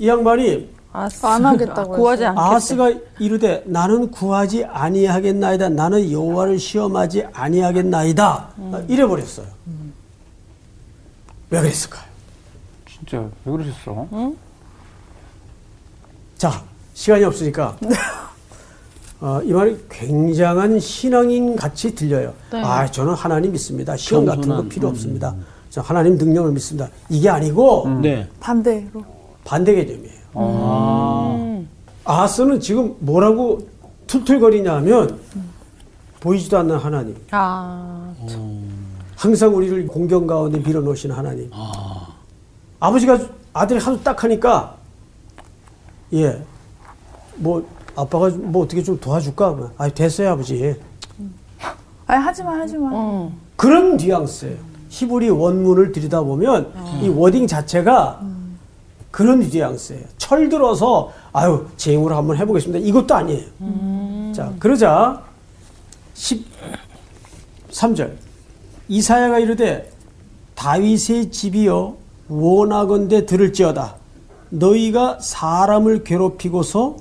이 0.00 0.08
양반이 0.08 0.70
아스. 0.92 1.24
안 1.24 1.44
하겠다고 1.46 1.92
구하지 1.92 2.22
했어요. 2.22 2.28
않겠대. 2.38 2.40
아하스가 2.50 2.92
이르되 3.18 3.62
나는 3.66 4.10
구하지 4.10 4.64
아니하겠나이다. 4.64 5.68
나는 5.70 6.10
여호와를 6.10 6.58
시험하지 6.58 7.26
아니하겠나이다. 7.32 8.48
아, 8.58 8.82
이래 8.88 9.06
버렸어요. 9.06 9.46
왜 11.50 11.60
그랬을까요? 11.60 12.02
진짜 12.88 13.18
왜 13.44 13.52
그러셨어? 13.52 14.06
자, 16.36 16.62
시간이 16.94 17.24
없으니까 17.24 17.76
어, 19.22 19.40
이 19.44 19.52
말이 19.52 19.76
굉장한 19.88 20.80
신앙인 20.80 21.54
같이 21.54 21.94
들려요. 21.94 22.34
네. 22.50 22.60
아, 22.60 22.90
저는 22.90 23.14
하나님 23.14 23.52
믿습니다. 23.52 23.96
시험 23.96 24.26
같은 24.26 24.48
거 24.48 24.62
필요 24.62 24.88
없습니다. 24.88 25.32
저 25.70 25.80
하나님 25.80 26.16
능력을 26.16 26.50
믿습니다. 26.50 26.88
이게 27.08 27.28
아니고 27.28 28.00
네. 28.02 28.28
반대로. 28.40 29.04
반대 29.44 29.76
개념이에요. 29.76 30.18
음. 30.36 31.68
아하스는 32.04 32.58
지금 32.58 32.96
뭐라고 32.98 33.64
툴툴거리냐 34.08 34.74
하면 34.76 35.20
보이지도 36.18 36.58
않는 36.58 36.76
하나님. 36.78 37.16
아. 37.30 38.12
항상 39.14 39.54
우리를 39.54 39.86
공경 39.86 40.26
가운데 40.26 40.58
밀어놓으신 40.58 41.12
하나님. 41.12 41.48
아버지가 42.80 43.20
아들이 43.52 43.78
하도 43.78 44.02
딱 44.02 44.24
하니까, 44.24 44.76
예, 46.12 46.42
뭐, 47.36 47.64
아빠가 47.94 48.30
뭐 48.30 48.64
어떻게 48.64 48.82
좀 48.82 48.98
도와줄까? 48.98 49.72
아, 49.76 49.88
됐어요, 49.88 50.30
아버지. 50.30 50.74
아니 52.06 52.22
하지마 52.22 52.50
하지마. 52.60 52.88
음. 52.88 53.32
그런 53.56 53.96
뉘앙스예요. 53.96 54.56
히브리 54.88 55.30
원문을 55.30 55.92
들여다보면 55.92 56.72
이 57.02 57.08
워딩 57.08 57.46
자체가 57.46 58.20
그런 59.10 59.40
뉘앙스예요. 59.40 60.04
철들어서, 60.18 61.12
아유, 61.32 61.66
제 61.76 61.92
힘으로 61.94 62.16
한번 62.16 62.36
해보겠습니다. 62.36 62.84
이것도 62.86 63.14
아니에요. 63.14 63.46
자, 64.34 64.52
그러자, 64.58 65.22
13절. 66.14 68.12
이사야가 68.88 69.38
이르되 69.38 69.90
다윗의 70.54 71.30
집이여 71.30 71.96
원하건대 72.28 73.26
들을지어다 73.26 73.96
너희가 74.50 75.18
사람을 75.20 76.04
괴롭히고서 76.04 76.96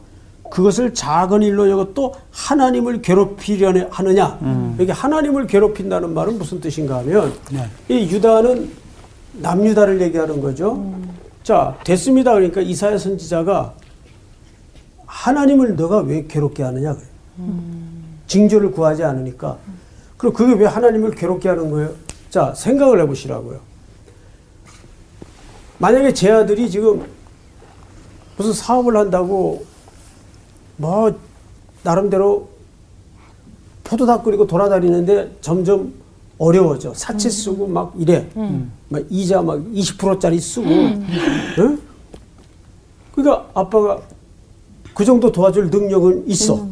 그것을 0.52 0.94
작은 0.94 1.42
일로 1.42 1.94
또 1.94 2.14
하나님을 2.32 3.02
괴롭히려 3.02 3.88
하느냐 3.90 4.38
여기 4.80 4.92
하나님을 4.92 5.48
괴롭힌다는 5.48 6.14
말은 6.14 6.38
무슨 6.38 6.60
뜻인가 6.60 6.98
하면 7.00 7.34
이 7.90 8.10
유다는 8.12 8.70
남유다를 9.34 10.02
얘기하는 10.02 10.42
거죠. 10.42 10.94
자, 11.42 11.76
됐습니다. 11.86 12.34
그러니까 12.34 12.62
이사야 12.62 12.98
선지자가 12.98 13.74
하나님을 15.06 15.76
너가 15.76 16.00
왜 16.00 16.26
괴롭게 16.28 16.62
하느냐 16.64 16.94
그래. 16.94 17.06
징조를 18.28 18.72
구하지 18.72 19.04
않으니까. 19.04 19.58
그럼 20.18 20.34
그게 20.34 20.54
왜 20.54 20.68
하나님을 20.68 21.12
괴롭게 21.12 21.50
하는 21.50 21.72
거예요? 21.72 21.92
자, 22.30 22.54
생각을 22.56 23.00
해보시라고요. 23.02 23.60
만약에 25.78 26.14
제 26.14 26.30
아들이 26.30 26.70
지금 26.70 27.06
무슨 28.38 28.54
사업을 28.54 28.98
한다고 28.98 29.66
뭐 30.82 31.14
나름대로 31.84 32.50
포도다 33.84 34.22
끓이고 34.24 34.48
돌아다니는데 34.48 35.38
점점 35.42 35.94
어려워져. 36.40 36.92
사채 36.96 37.30
쓰고 37.30 37.68
막 37.68 37.94
이래. 37.98 38.28
막 38.90 39.04
이자 39.10 39.42
막 39.44 39.60
20%짜리 39.74 40.40
쓰고. 40.40 40.68
응? 40.68 41.80
그러니까 43.14 43.48
아빠가 43.54 44.02
그 44.96 45.06
정도 45.06 45.32
도와줄 45.32 45.70
능력은 45.70 46.28
있어. 46.28 46.68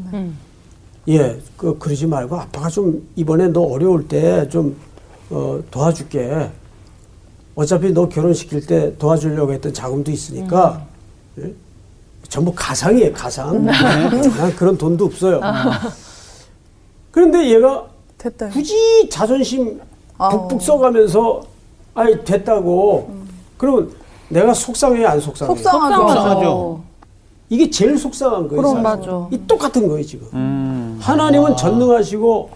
예, 1.07 1.39
그 1.55 1.77
그러지 1.77 2.07
말고 2.07 2.35
아빠가 2.35 2.67
좀 2.69 3.07
이번에 3.15 3.47
너 3.49 3.61
어려울 3.61 4.07
때좀 4.07 4.75
어, 5.29 5.59
도와줄게. 5.69 6.49
어차피 7.55 7.91
너 7.91 8.07
결혼시킬 8.09 8.65
때 8.65 8.95
도와주려고 8.97 9.53
했던 9.53 9.73
자금도 9.73 10.11
있으니까 10.11 10.85
예? 11.39 11.53
전부 12.29 12.53
가상이에요, 12.55 13.11
가상. 13.13 13.65
난 13.65 14.55
그런 14.55 14.77
돈도 14.77 15.05
없어요. 15.05 15.41
그런데 17.11 17.49
얘가 17.49 17.85
됐다. 18.17 18.49
굳이 18.49 19.09
자존심 19.09 19.81
아우. 20.17 20.31
북북 20.47 20.61
써가면서 20.61 21.41
아이 21.95 22.23
됐다고 22.23 23.09
그러면 23.57 23.91
내가 24.29 24.53
속상해 24.53 25.03
안 25.05 25.19
속상해? 25.19 25.53
속상하죠. 25.55 25.95
속상하죠. 25.95 26.81
이게 27.49 27.69
제일 27.69 27.97
속상한 27.97 28.47
거예요. 28.47 28.61
그럼 28.61 28.83
사실. 28.83 28.83
맞아. 28.83 29.27
이 29.31 29.39
똑같은 29.47 29.87
거예요 29.87 30.05
지금. 30.05 30.27
음. 30.33 30.99
하나님은 31.01 31.57
전능하시고 31.57 32.51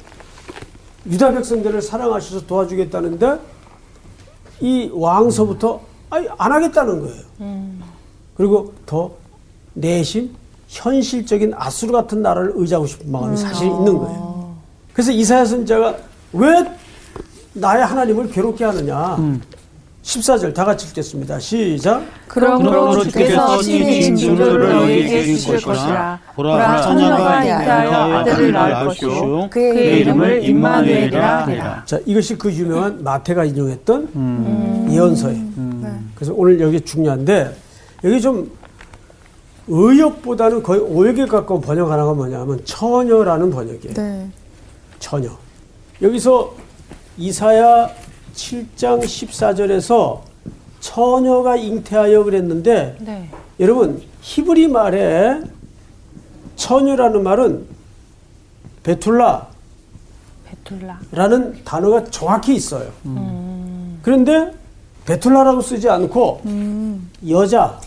유다 1.08 1.32
백성들을 1.32 1.82
사랑하셔서 1.82 2.46
도와주겠다는데 2.46 3.40
이 4.62 4.92
왕서부터 4.94 5.82
아니, 6.12 6.28
안 6.38 6.52
하겠다는 6.52 7.00
거예요. 7.02 7.24
그리고 8.38 8.74
더 8.86 9.10
내심 9.74 10.32
현실적인 10.68 11.54
아수르 11.56 11.92
같은 11.92 12.22
나라를 12.22 12.54
의지하고 12.56 12.86
싶은 12.88 13.12
마음이 13.12 13.38
사실 13.38 13.68
있는 13.68 13.98
거예요. 13.98 14.56
그래서 14.94 15.12
이사야 15.12 15.46
선자가 15.46 15.96
왜 16.34 16.66
나의 17.54 17.86
하나님을 17.86 18.30
괴롭게 18.32 18.64
하느냐. 18.66 19.18
14절 20.04 20.54
다 20.54 20.66
같이 20.66 20.88
읽겠습니다. 20.88 21.40
시작. 21.40 22.04
그러므로 22.28 23.02
주께서 23.04 23.62
징조를 23.62 24.16
징조를 24.16 24.70
너희에게 24.74 25.26
주실 25.26 25.62
것이라. 25.62 26.20
보라, 26.36 26.52
보라 26.52 26.82
처녀가 26.82 27.44
인자하여 27.44 28.18
아들을 28.18 28.52
낳을 28.52 28.88
것이요. 28.88 29.50
그의 29.50 29.74
그의 29.74 30.00
이름을 30.02 30.44
임마누엘이라 30.44 31.44
하리라 31.44 31.84
자, 31.86 32.00
이것이 32.06 32.36
그 32.38 32.52
유명한 32.52 33.02
마태가 33.02 33.46
인용했던 33.46 34.10
음. 34.16 34.88
예언서예요. 34.92 35.42
그래서 36.16 36.34
오늘 36.36 36.60
여기 36.60 36.82
중요한데 36.82 37.56
여기 38.04 38.22
좀 38.22 38.52
의역보다는 39.68 40.62
거의 40.64 40.82
오역에 40.82 41.26
가까운 41.26 41.62
번역 41.62 41.90
하나가 41.90 42.14
뭐냐면 42.14 42.64
처녀라는 42.66 43.50
번역이에요. 43.50 43.94
네. 43.94 44.30
처녀. 45.00 45.30
여기서 46.02 46.54
이사야 47.18 47.90
7장 48.36 49.02
14절에서 49.02 50.22
처녀가 50.80 51.56
잉태하여 51.56 52.24
그랬는데 52.24 52.98
네. 53.00 53.30
여러분 53.60 54.02
히브리 54.22 54.68
말에 54.68 55.42
처녀라는 56.56 57.24
말은 57.24 57.66
베툴라 58.84 59.48
라는 61.12 61.52
베툴라 61.52 61.64
단어가 61.64 62.04
정확히 62.06 62.56
있어요. 62.56 62.92
그런데 64.02 64.52
베툴라라고 65.06 65.62
쓰지 65.62 65.90
않고 65.90 66.42
여자 67.30 67.80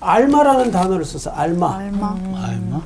알마라는 0.00 0.70
단어를 0.70 1.04
써서 1.04 1.30
알마. 1.30 1.76
알마. 1.78 2.16
알마? 2.36 2.82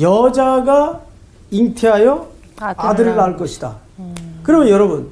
여자가 0.00 1.02
잉태하여 1.50 2.28
아들을 2.56 2.86
아들을 2.90 3.16
낳을 3.16 3.36
것이다. 3.36 3.76
그러면 4.42 4.68
여러분 4.68 5.10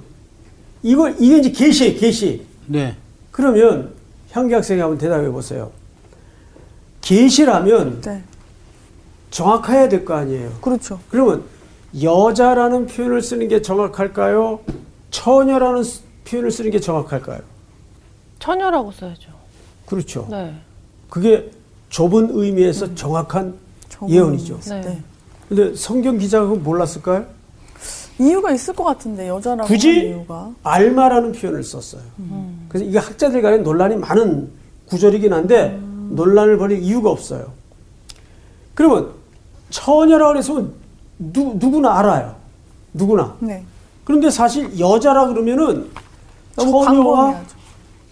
이걸 0.82 1.16
이게 1.18 1.38
이제 1.38 1.50
계시예요, 1.50 1.98
계시. 1.98 2.46
네. 2.66 2.96
그러면 3.30 3.92
향기 4.32 4.54
학생이 4.54 4.80
한번 4.80 4.98
대답해 4.98 5.28
보세요. 5.30 5.70
계시라면 7.00 8.00
네. 8.00 8.22
정확해야 9.30 9.88
될 9.88 10.04
거 10.04 10.14
아니에요. 10.14 10.50
그렇죠. 10.60 10.98
그러면 11.10 11.44
여자라는 12.02 12.86
표현을 12.86 13.22
쓰는 13.22 13.48
게 13.48 13.62
정확할까요? 13.62 14.60
처녀라는 15.10 15.82
스- 15.84 16.02
표현을 16.24 16.50
쓰는 16.50 16.70
게 16.70 16.80
정확할까요? 16.80 17.40
처녀라고 18.38 18.92
써야죠 18.92 19.30
그렇죠. 19.86 20.26
네 20.30 20.54
그게 21.08 21.50
좁은 21.88 22.30
의미에서 22.32 22.94
정확한 22.94 23.54
저건- 23.88 24.10
예언이죠. 24.10 24.60
네. 24.68 24.80
네. 24.80 25.02
근데 25.48 25.74
성경 25.76 26.18
기자가 26.18 26.46
그거 26.46 26.56
몰랐을까요? 26.56 27.24
이유가 28.18 28.50
있을 28.52 28.74
것 28.74 28.82
같은데 28.84 29.28
여자라고 29.28 29.66
굳이? 29.68 30.08
이유가. 30.08 30.50
알마라는 30.62 31.32
표현을 31.32 31.62
썼어요. 31.62 32.02
그래서 32.68 32.84
이게 32.84 32.98
학자들 32.98 33.40
간에 33.42 33.58
논란이 33.58 33.96
많은 33.96 34.50
구절이긴 34.86 35.32
한데 35.32 35.78
논란을 36.10 36.56
벌일 36.58 36.82
이유가 36.82 37.10
없어요. 37.10 37.52
그러면 38.74 39.10
처녀라고 39.70 40.38
해서 40.38 40.64
누, 41.18 41.54
누구나 41.58 41.98
알아요. 41.98 42.34
누구나. 42.92 43.36
네. 43.40 43.62
그런데 44.04 44.30
사실 44.30 44.78
여자라 44.78 45.26
그러면은 45.28 45.90
너무 46.56 46.84
처녀와. 46.84 47.42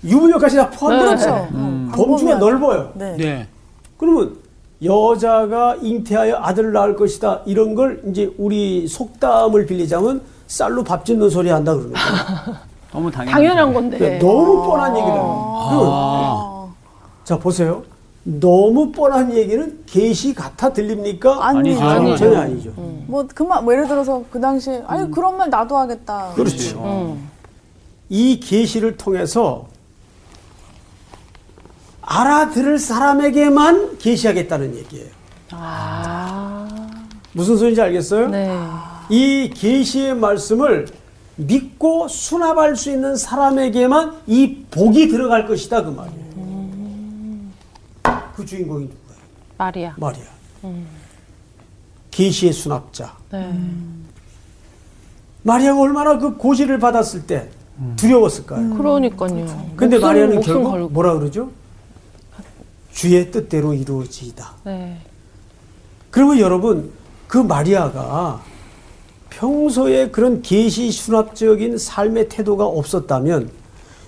유부녀까지 0.04 0.56
다 0.56 0.70
포함돼요. 0.70 1.08
그렇죠. 1.08 1.48
음. 1.54 1.90
범주가 1.94 2.32
광범위하죠. 2.38 2.44
넓어요. 2.44 2.90
네. 2.94 3.16
네. 3.16 3.48
그러면 3.96 4.36
여자가 4.82 5.76
잉태하여 5.80 6.36
아들을 6.42 6.72
낳을 6.72 6.96
것이다. 6.96 7.40
이런 7.46 7.74
걸 7.74 8.02
이제 8.08 8.32
우리 8.38 8.86
속담을 8.86 9.66
빌리자면 9.66 10.22
쌀로 10.46 10.84
밥 10.84 11.04
짓는 11.04 11.30
소리 11.30 11.48
한다 11.50 11.72
그러는 11.74 11.92
거예요. 11.92 12.56
너무 12.92 13.10
당연한. 13.10 13.32
당연한 13.34 13.74
건데 13.74 13.98
그러니까 13.98 14.24
너무 14.26 14.62
뻔한 14.66 14.96
얘기를 14.96 15.14
해요. 15.14 15.66
그러면 15.70 15.88
아. 15.92 16.66
자 17.24 17.38
보세요. 17.38 17.82
너무 18.22 18.90
뻔한 18.92 19.34
얘기는 19.34 19.82
계시 19.86 20.34
같아 20.34 20.72
들립니까? 20.72 21.46
아니죠. 21.46 21.82
아니죠. 21.82 22.16
전혀 22.16 22.40
아니죠. 22.40 22.70
뭐 23.06 23.26
그만 23.34 23.64
뭐 23.64 23.72
예를 23.74 23.86
들어서 23.88 24.22
그 24.30 24.40
당시에 24.40 24.82
아니 24.86 25.10
그런 25.10 25.36
말 25.36 25.50
나도 25.50 25.76
하겠다. 25.76 26.30
그렇죠. 26.34 26.78
음. 26.84 27.28
이 28.08 28.38
계시를 28.40 28.96
통해서 28.96 29.66
알아들을 32.06 32.78
사람에게만 32.78 33.98
계시하겠다는 33.98 34.76
얘기예요. 34.76 35.08
아 35.52 36.66
무슨 37.32 37.56
소리인지 37.56 37.80
알겠어요? 37.80 38.28
네. 38.28 38.56
이 39.10 39.50
계시의 39.54 40.14
말씀을 40.16 40.86
믿고 41.36 42.08
수납할 42.08 42.76
수 42.76 42.90
있는 42.90 43.16
사람에게만 43.16 44.22
이 44.26 44.64
복이 44.70 45.08
들어갈 45.08 45.46
것이다 45.46 45.82
그 45.82 45.90
말이에요. 45.90 46.24
그 48.36 48.44
주인공이 48.44 48.84
누구예요? 48.84 49.20
마리아 49.58 49.94
마리아. 49.96 50.24
계시의 52.10 52.52
수납자. 52.52 53.14
네. 53.32 53.52
마리아가 55.42 55.80
얼마나 55.80 56.18
그 56.18 56.36
고시를 56.36 56.78
받았을 56.78 57.26
때 57.26 57.50
두려웠을까요? 57.96 58.76
그러니까요 58.76 59.72
근데 59.76 59.98
마리아는 59.98 60.40
결국 60.40 60.70
걸고. 60.70 60.88
뭐라 60.90 61.14
그러죠? 61.14 61.50
주의 62.94 63.30
뜻대로 63.30 63.74
이루어지이다. 63.74 64.52
네. 64.64 64.96
그러면 66.10 66.38
여러분 66.38 66.90
그 67.26 67.38
마리아가 67.38 68.40
평소에 69.30 70.10
그런 70.10 70.40
계시 70.42 70.92
수납적인 70.92 71.76
삶의 71.76 72.28
태도가 72.28 72.64
없었다면 72.64 73.50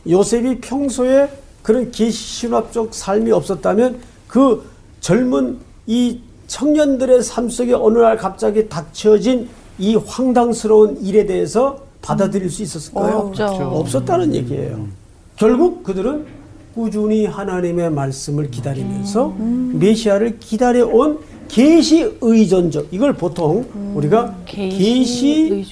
요셉이 0.08 0.60
평소에 0.60 1.28
그런 1.62 1.90
계시 1.90 2.40
수납적 2.40 2.94
삶이 2.94 3.32
없었다면 3.32 3.98
그 4.28 4.64
젊은 5.00 5.58
이 5.88 6.20
청년들의 6.46 7.24
삶 7.24 7.48
속에 7.48 7.72
어느 7.74 7.98
날 7.98 8.16
갑자기 8.16 8.68
닥쳐진 8.68 9.48
이 9.80 9.96
황당스러운 9.96 11.02
일에 11.02 11.26
대해서 11.26 11.80
받아들일 12.02 12.48
수 12.50 12.62
있었을까요? 12.62 13.18
없죠. 13.18 13.44
없었다는 13.46 14.32
얘기예요. 14.36 14.86
결국 15.34 15.82
그들은 15.82 16.35
꾸준히 16.80 17.24
하나님의 17.24 17.90
말씀을 17.90 18.50
기다리면서 18.50 19.28
메시아를 19.38 20.38
기다려온 20.38 21.20
계시 21.48 22.18
의존적 22.20 22.88
이걸 22.90 23.14
보통 23.14 23.64
우리가 23.94 24.36
계시 24.44 25.48
계시 25.48 25.66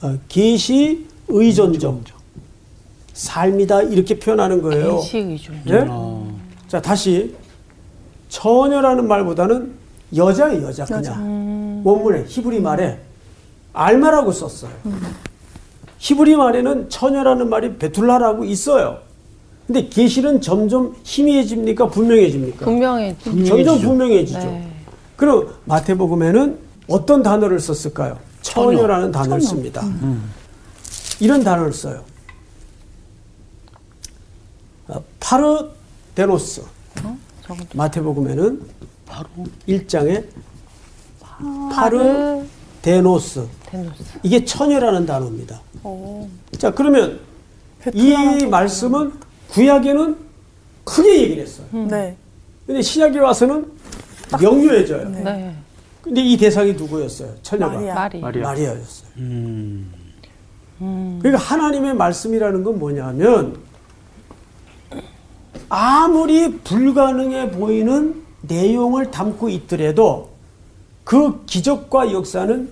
어, 0.00 0.18
계시 0.26 1.06
의존적 1.28 2.00
삶이다. 3.12 3.82
이렇게 3.82 4.18
표현하는 4.18 4.62
거예요. 4.62 4.96
계시 5.00 5.18
의존. 5.18 5.54
예? 5.68 5.86
자 6.66 6.80
다시. 6.80 7.34
처녀라는 8.30 9.06
말보다는 9.06 9.74
여자의 10.16 10.62
여자 10.62 10.86
그냥. 10.86 11.82
원문에 11.84 12.24
히브리 12.26 12.60
말에 12.60 12.98
알마라고 13.74 14.32
썼어요. 14.32 14.72
히브리 15.98 16.36
말에는 16.36 16.88
처녀라는 16.88 17.50
말이 17.50 17.76
베툴라라고 17.76 18.44
있어요. 18.44 19.00
근데 19.72 19.88
계시는 19.88 20.42
점점 20.42 20.94
희미해집니까 21.02 21.88
분명해집니까? 21.88 22.66
분명히 23.30 23.64
점점 23.64 23.80
분명해지죠. 23.80 24.38
네. 24.38 24.70
그럼 25.16 25.48
마태복음에는 25.64 26.58
어떤 26.88 27.22
단어를 27.22 27.58
썼을까요? 27.58 28.18
처녀라는 28.42 29.12
단어를 29.12 29.40
씁니다. 29.40 29.82
이런 31.20 31.42
단어를 31.42 31.72
써요. 31.72 32.04
어, 34.88 35.02
파르데노스. 35.20 36.62
마태복음에는 37.74 38.60
바로 39.06 39.28
1장에 39.66 40.24
파르 41.72 42.44
데노스. 42.82 43.46
데노스. 43.70 44.02
이게 44.22 44.44
처녀라는 44.44 45.06
단어입니다. 45.06 45.62
자, 46.58 46.70
그러면 46.72 47.20
이 47.94 48.14
말씀은 48.50 49.12
구약에는 49.52 50.16
크게 50.84 51.22
얘기를 51.22 51.42
했어요. 51.42 51.66
네. 51.88 52.16
근데 52.66 52.80
신약에 52.80 53.18
와서는 53.18 53.70
명료해져요. 54.40 55.08
네. 55.10 55.54
근데 56.00 56.20
이 56.22 56.36
대상이 56.36 56.72
누구였어요? 56.72 57.30
처녀가. 57.42 57.74
마리아. 57.74 57.94
마리아. 57.94 58.42
마리아였어요. 58.42 59.10
음. 59.18 59.92
그러니까 61.20 61.36
하나님의 61.36 61.94
말씀이라는 61.94 62.64
건 62.64 62.78
뭐냐면 62.78 63.56
아무리 65.68 66.58
불가능해 66.58 67.52
보이는 67.52 68.20
내용을 68.42 69.10
담고 69.10 69.48
있더라도 69.50 70.30
그 71.04 71.44
기적과 71.44 72.12
역사는 72.12 72.70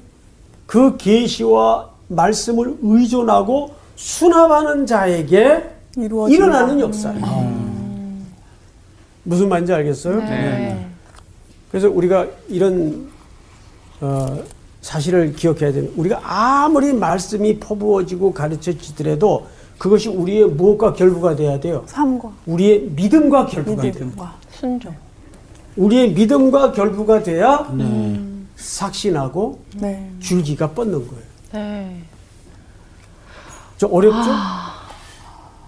그 0.66 0.96
계시와 0.96 1.90
말씀을 2.08 2.78
의존하고 2.82 3.74
수납하는 3.94 4.86
자에게 4.86 5.79
이루어진다. 5.96 6.44
일어나는 6.44 6.80
역사예요. 6.80 7.70
무슨 9.24 9.48
말인지 9.48 9.72
알겠어요? 9.72 10.16
네. 10.18 10.86
그래서 11.70 11.88
우리가 11.90 12.26
이런 12.48 13.08
어, 14.00 14.42
사실을 14.80 15.34
기억해야 15.34 15.72
되는 15.72 15.92
우리가 15.96 16.20
아무리 16.22 16.92
말씀이 16.92 17.58
퍼부어지고 17.60 18.32
가르쳐지더라도 18.32 19.46
그것이 19.78 20.08
우리의 20.08 20.46
무엇과 20.46 20.94
결부가 20.94 21.36
돼야 21.36 21.58
돼요? 21.60 21.84
삶과 21.86 22.30
우리의 22.46 22.80
믿음과 22.94 23.46
결부가 23.46 23.82
돼요. 23.82 23.92
믿음과 23.92 24.34
순종. 24.50 24.94
우리의 25.76 26.12
믿음과 26.12 26.72
결부가 26.72 27.22
돼야 27.22 27.66
삭신하고 28.56 29.58
네. 29.76 30.10
줄기가 30.20 30.70
뻗는 30.70 31.06
거예요. 31.06 31.22
네. 31.52 32.02
저 33.78 33.86
어렵죠? 33.86 34.30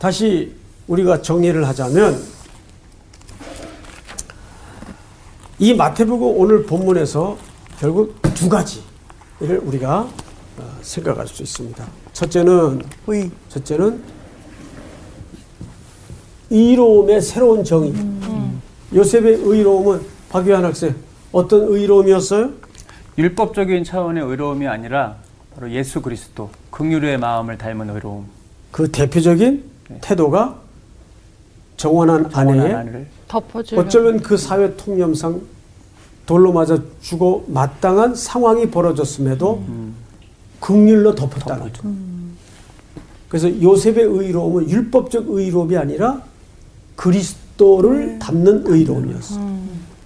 다시 0.02 0.52
우리가 0.88 1.22
정리를 1.22 1.64
하자면 1.68 2.20
이 5.60 5.74
마태복음 5.74 6.40
오늘 6.40 6.66
본문에서 6.66 7.38
결국 7.78 8.20
두 8.34 8.48
가지를 8.48 9.60
우리가 9.62 10.00
어, 10.58 10.78
생각할 10.80 11.28
수 11.28 11.44
있습니다. 11.44 11.86
첫째는 12.14 12.82
의. 13.06 13.30
첫째는 13.48 14.02
의로움의 16.50 17.22
새로운 17.22 17.62
정의. 17.62 17.94
요셉의 18.92 19.34
의로움은 19.34 20.00
박유한 20.30 20.64
학생 20.64 20.96
어떤 21.30 21.62
의로움이었어요? 21.68 22.50
율법적인 23.18 23.84
차원의 23.84 24.24
의로움이 24.24 24.66
아니라 24.66 25.18
바로 25.54 25.70
예수 25.70 26.02
그리스도 26.02 26.50
긍휼의 26.72 27.18
마음을 27.18 27.56
닮은 27.56 27.88
의로움. 27.88 28.26
그 28.72 28.90
대표적인 28.90 29.71
태도가 30.00 30.60
정원한 31.76 32.30
아내의. 32.32 33.06
어쩌면 33.76 34.20
그 34.20 34.36
사회 34.36 34.76
통념상 34.76 35.40
돌로 36.26 36.52
맞아 36.52 36.78
죽어 37.00 37.42
마땅한 37.48 38.14
상황이 38.14 38.70
벌어졌음에도 38.70 39.64
극률로 40.60 41.14
덮었다는 41.14 41.62
거죠. 41.64 41.82
그래서 43.28 43.48
요셉의 43.62 44.04
의로움은 44.04 44.68
율법적 44.70 45.28
의로움이 45.28 45.76
아니라 45.76 46.22
그리스도를 46.96 48.18
담는 48.18 48.64
의로움이었어. 48.66 49.40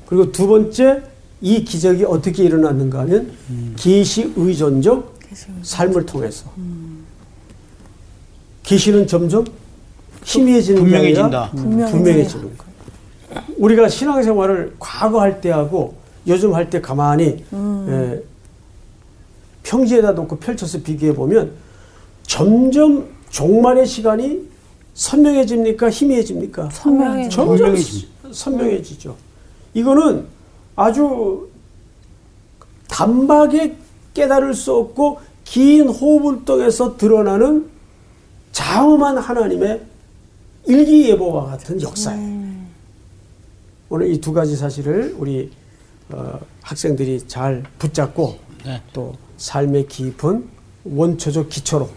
그리고 0.06 0.30
두 0.30 0.46
번째 0.46 1.02
이 1.40 1.64
기적이 1.64 2.04
어떻게 2.04 2.44
일어났는가 2.44 3.00
하면 3.00 3.32
계시 3.76 4.32
의존적 4.36 5.18
삶을 5.62 6.06
통해서. 6.06 6.50
계시는 8.62 9.06
점점 9.06 9.44
희미해지는 10.26 10.86
게 10.88 10.96
아니라 10.96 11.50
분명해진다. 11.50 11.90
분명해지는 11.90 12.42
거예요. 12.58 13.44
우리가 13.58 13.88
신앙생활을 13.88 14.74
과거 14.78 15.20
할 15.20 15.40
때하고 15.40 15.94
요즘 16.26 16.52
할 16.54 16.68
때 16.68 16.80
가만히 16.80 17.44
에, 17.88 18.22
평지에다 19.62 20.12
놓고 20.12 20.38
펼쳐서 20.38 20.78
비교해 20.82 21.14
보면 21.14 21.52
점점 22.24 23.06
종말의 23.30 23.86
시간이 23.86 24.40
선명해집니까? 24.94 25.90
희미해집니까? 25.90 26.70
선명해져. 26.70 27.28
점점 27.30 27.56
선명해집니다. 27.58 28.08
선명해지죠. 28.32 29.16
이거는 29.74 30.24
아주 30.74 31.48
단박에 32.88 33.76
깨달을 34.14 34.54
수 34.54 34.74
없고 34.74 35.20
긴 35.44 35.88
호흡을 35.88 36.44
통해서 36.44 36.96
드러나는 36.96 37.68
장엄한 38.52 39.18
하나님의 39.18 39.82
일기예보와 40.66 41.46
같은 41.46 41.80
역사예요. 41.80 42.36
오늘 43.88 44.10
이 44.12 44.20
두 44.20 44.32
가지 44.32 44.56
사실을 44.56 45.14
우리 45.18 45.50
어, 46.10 46.38
학생들이 46.62 47.26
잘 47.28 47.62
붙잡고 47.78 48.38
네. 48.64 48.80
또 48.92 49.14
삶의 49.38 49.86
깊은 49.88 50.48
원초적 50.84 51.48
기초로 51.48 51.88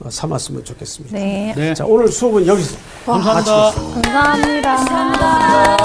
어, 0.00 0.10
삼았으면 0.10 0.64
좋겠습니다. 0.64 1.16
네. 1.18 1.52
네. 1.56 1.74
자 1.74 1.84
오늘 1.86 2.08
수업은 2.08 2.46
여기서 2.46 2.76
감사합니다. 3.04 3.72
감사합니다. 4.02 5.84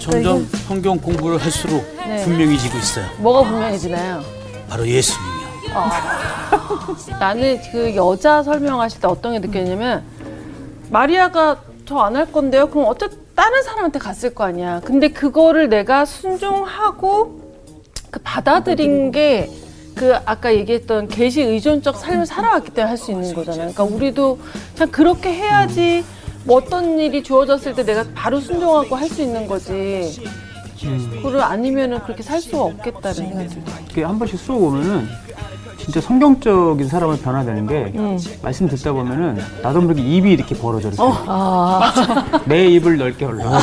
점점 0.00 0.46
성경 0.66 0.98
공부를 0.98 1.38
할수록 1.38 1.82
네. 1.96 2.24
분명해지고 2.24 2.78
있어요. 2.78 3.06
뭐가 3.18 3.48
분명해지나요? 3.48 4.22
바로 4.68 4.86
예수님 4.86 5.33
이요. 5.66 7.18
나는 7.18 7.60
그 7.72 7.94
여자 7.96 8.42
설명하실 8.42 9.00
때 9.00 9.06
어떤 9.08 9.32
게 9.32 9.38
느꼈냐면 9.38 10.02
마리아가 10.90 11.58
저 11.86 11.98
안 11.98 12.16
할 12.16 12.30
건데요. 12.32 12.68
그럼 12.70 12.86
어쨌든 12.88 13.18
다른 13.34 13.62
사람한테 13.62 13.98
갔을 13.98 14.34
거 14.34 14.44
아니야. 14.44 14.80
근데 14.84 15.08
그거를 15.08 15.68
내가 15.68 16.04
순종하고 16.04 17.40
그 18.10 18.20
받아들인 18.22 19.10
게 19.10 19.50
그 19.94 20.16
아까 20.24 20.52
얘기했던 20.52 21.06
계시 21.06 21.40
의존적 21.40 21.96
삶을 21.96 22.26
살아왔기 22.26 22.70
때문에 22.70 22.88
할 22.88 22.98
수 22.98 23.12
있는 23.12 23.32
거잖아요. 23.32 23.70
그러니까 23.72 23.84
우리도 23.84 24.40
그냥 24.74 24.90
그렇게 24.90 25.32
해야지 25.32 26.04
뭐 26.44 26.56
어떤 26.56 26.98
일이 26.98 27.22
주어졌을 27.22 27.74
때 27.74 27.84
내가 27.84 28.04
바로 28.12 28.40
순종하고 28.40 28.96
할 28.96 29.08
수 29.08 29.22
있는 29.22 29.46
거지. 29.46 30.20
그걸 31.22 31.40
아니면은 31.40 32.00
그렇게 32.02 32.24
살 32.24 32.40
수가 32.40 32.64
없겠다는 32.64 33.14
생각이 33.14 33.48
들어요. 33.90 34.08
한 34.08 34.18
번씩 34.18 34.38
수업 34.40 34.62
오면은 34.62 35.06
진짜 35.84 36.00
성경적인 36.00 36.88
사람을 36.88 37.18
변화되는 37.18 37.66
게 37.66 37.92
말씀 38.42 38.66
듣다 38.68 38.92
보면은 38.92 39.38
나도 39.62 39.82
모르게 39.82 40.00
입이 40.00 40.32
이렇게 40.32 40.54
벌어져 40.56 40.88
이렇게 40.88 41.02
내 42.46 42.66
입을 42.68 42.96
넓게 42.96 43.26
올려 43.26 43.44
내가 43.44 43.60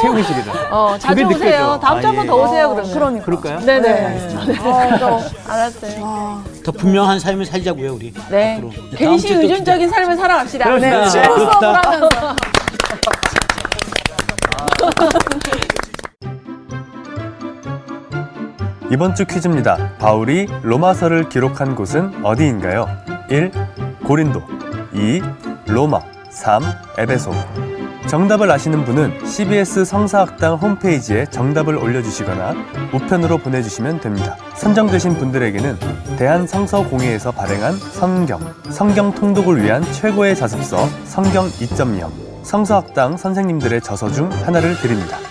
채우시리다 0.00 0.52
어, 0.76 0.96
자주 0.98 1.22
그게 1.22 1.34
오세요. 1.36 1.50
느껴져. 1.50 1.80
다음 1.80 2.00
주한번 2.00 2.24
아, 2.24 2.30
더 2.32 2.38
예. 2.38 2.42
오세요, 2.44 2.68
그러면. 2.70 2.92
그러니까. 2.92 3.24
그럴까요? 3.24 3.60
네네. 3.60 4.58
어, 4.60 4.98
또 4.98 5.20
알았어요. 5.50 6.42
더 6.64 6.72
분명한 6.72 7.20
삶을 7.20 7.46
살자고요, 7.46 7.94
우리. 7.94 8.12
네. 8.28 8.56
앞으로. 8.56 8.70
다음 8.70 8.90
괜시 8.96 9.28
주에 9.28 9.36
또 9.36 9.42
의존적인 9.42 9.88
삶을 9.90 10.16
살아갑시다. 10.16 10.64
그렇습니다. 10.64 11.00
네. 11.04 11.08
친구 11.08 11.38
수업을. 11.38 11.74
하면서. 11.76 12.08
이번 18.90 19.14
주 19.14 19.24
퀴즈입니다. 19.24 19.96
바울이 19.98 20.48
로마서를 20.62 21.28
기록한 21.28 21.76
곳은 21.76 22.24
어디인가요? 22.24 22.88
1. 23.30 23.52
고린도 24.04 24.42
2. 24.92 25.22
로마 25.68 26.00
3. 26.30 26.60
에베소 26.98 27.30
정답을 28.08 28.50
아시는 28.50 28.84
분은 28.84 29.24
CBS 29.24 29.84
성사학당 29.84 30.56
홈페이지에 30.56 31.26
정답을 31.26 31.76
올려주시거나 31.76 32.54
우편으로 32.92 33.38
보내주시면 33.38 34.00
됩니다. 34.00 34.36
선정되신 34.56 35.14
분들에게는 35.18 35.76
대한성서공회에서 36.16 37.30
발행한 37.30 37.74
성경, 37.74 38.40
성경 38.70 39.14
통독을 39.14 39.62
위한 39.62 39.84
최고의 39.92 40.34
자습서 40.34 40.88
성경 41.04 41.46
2.0, 41.46 42.10
성서학당 42.42 43.16
선생님들의 43.16 43.82
저서 43.82 44.10
중 44.10 44.28
하나를 44.32 44.74
드립니다. 44.78 45.29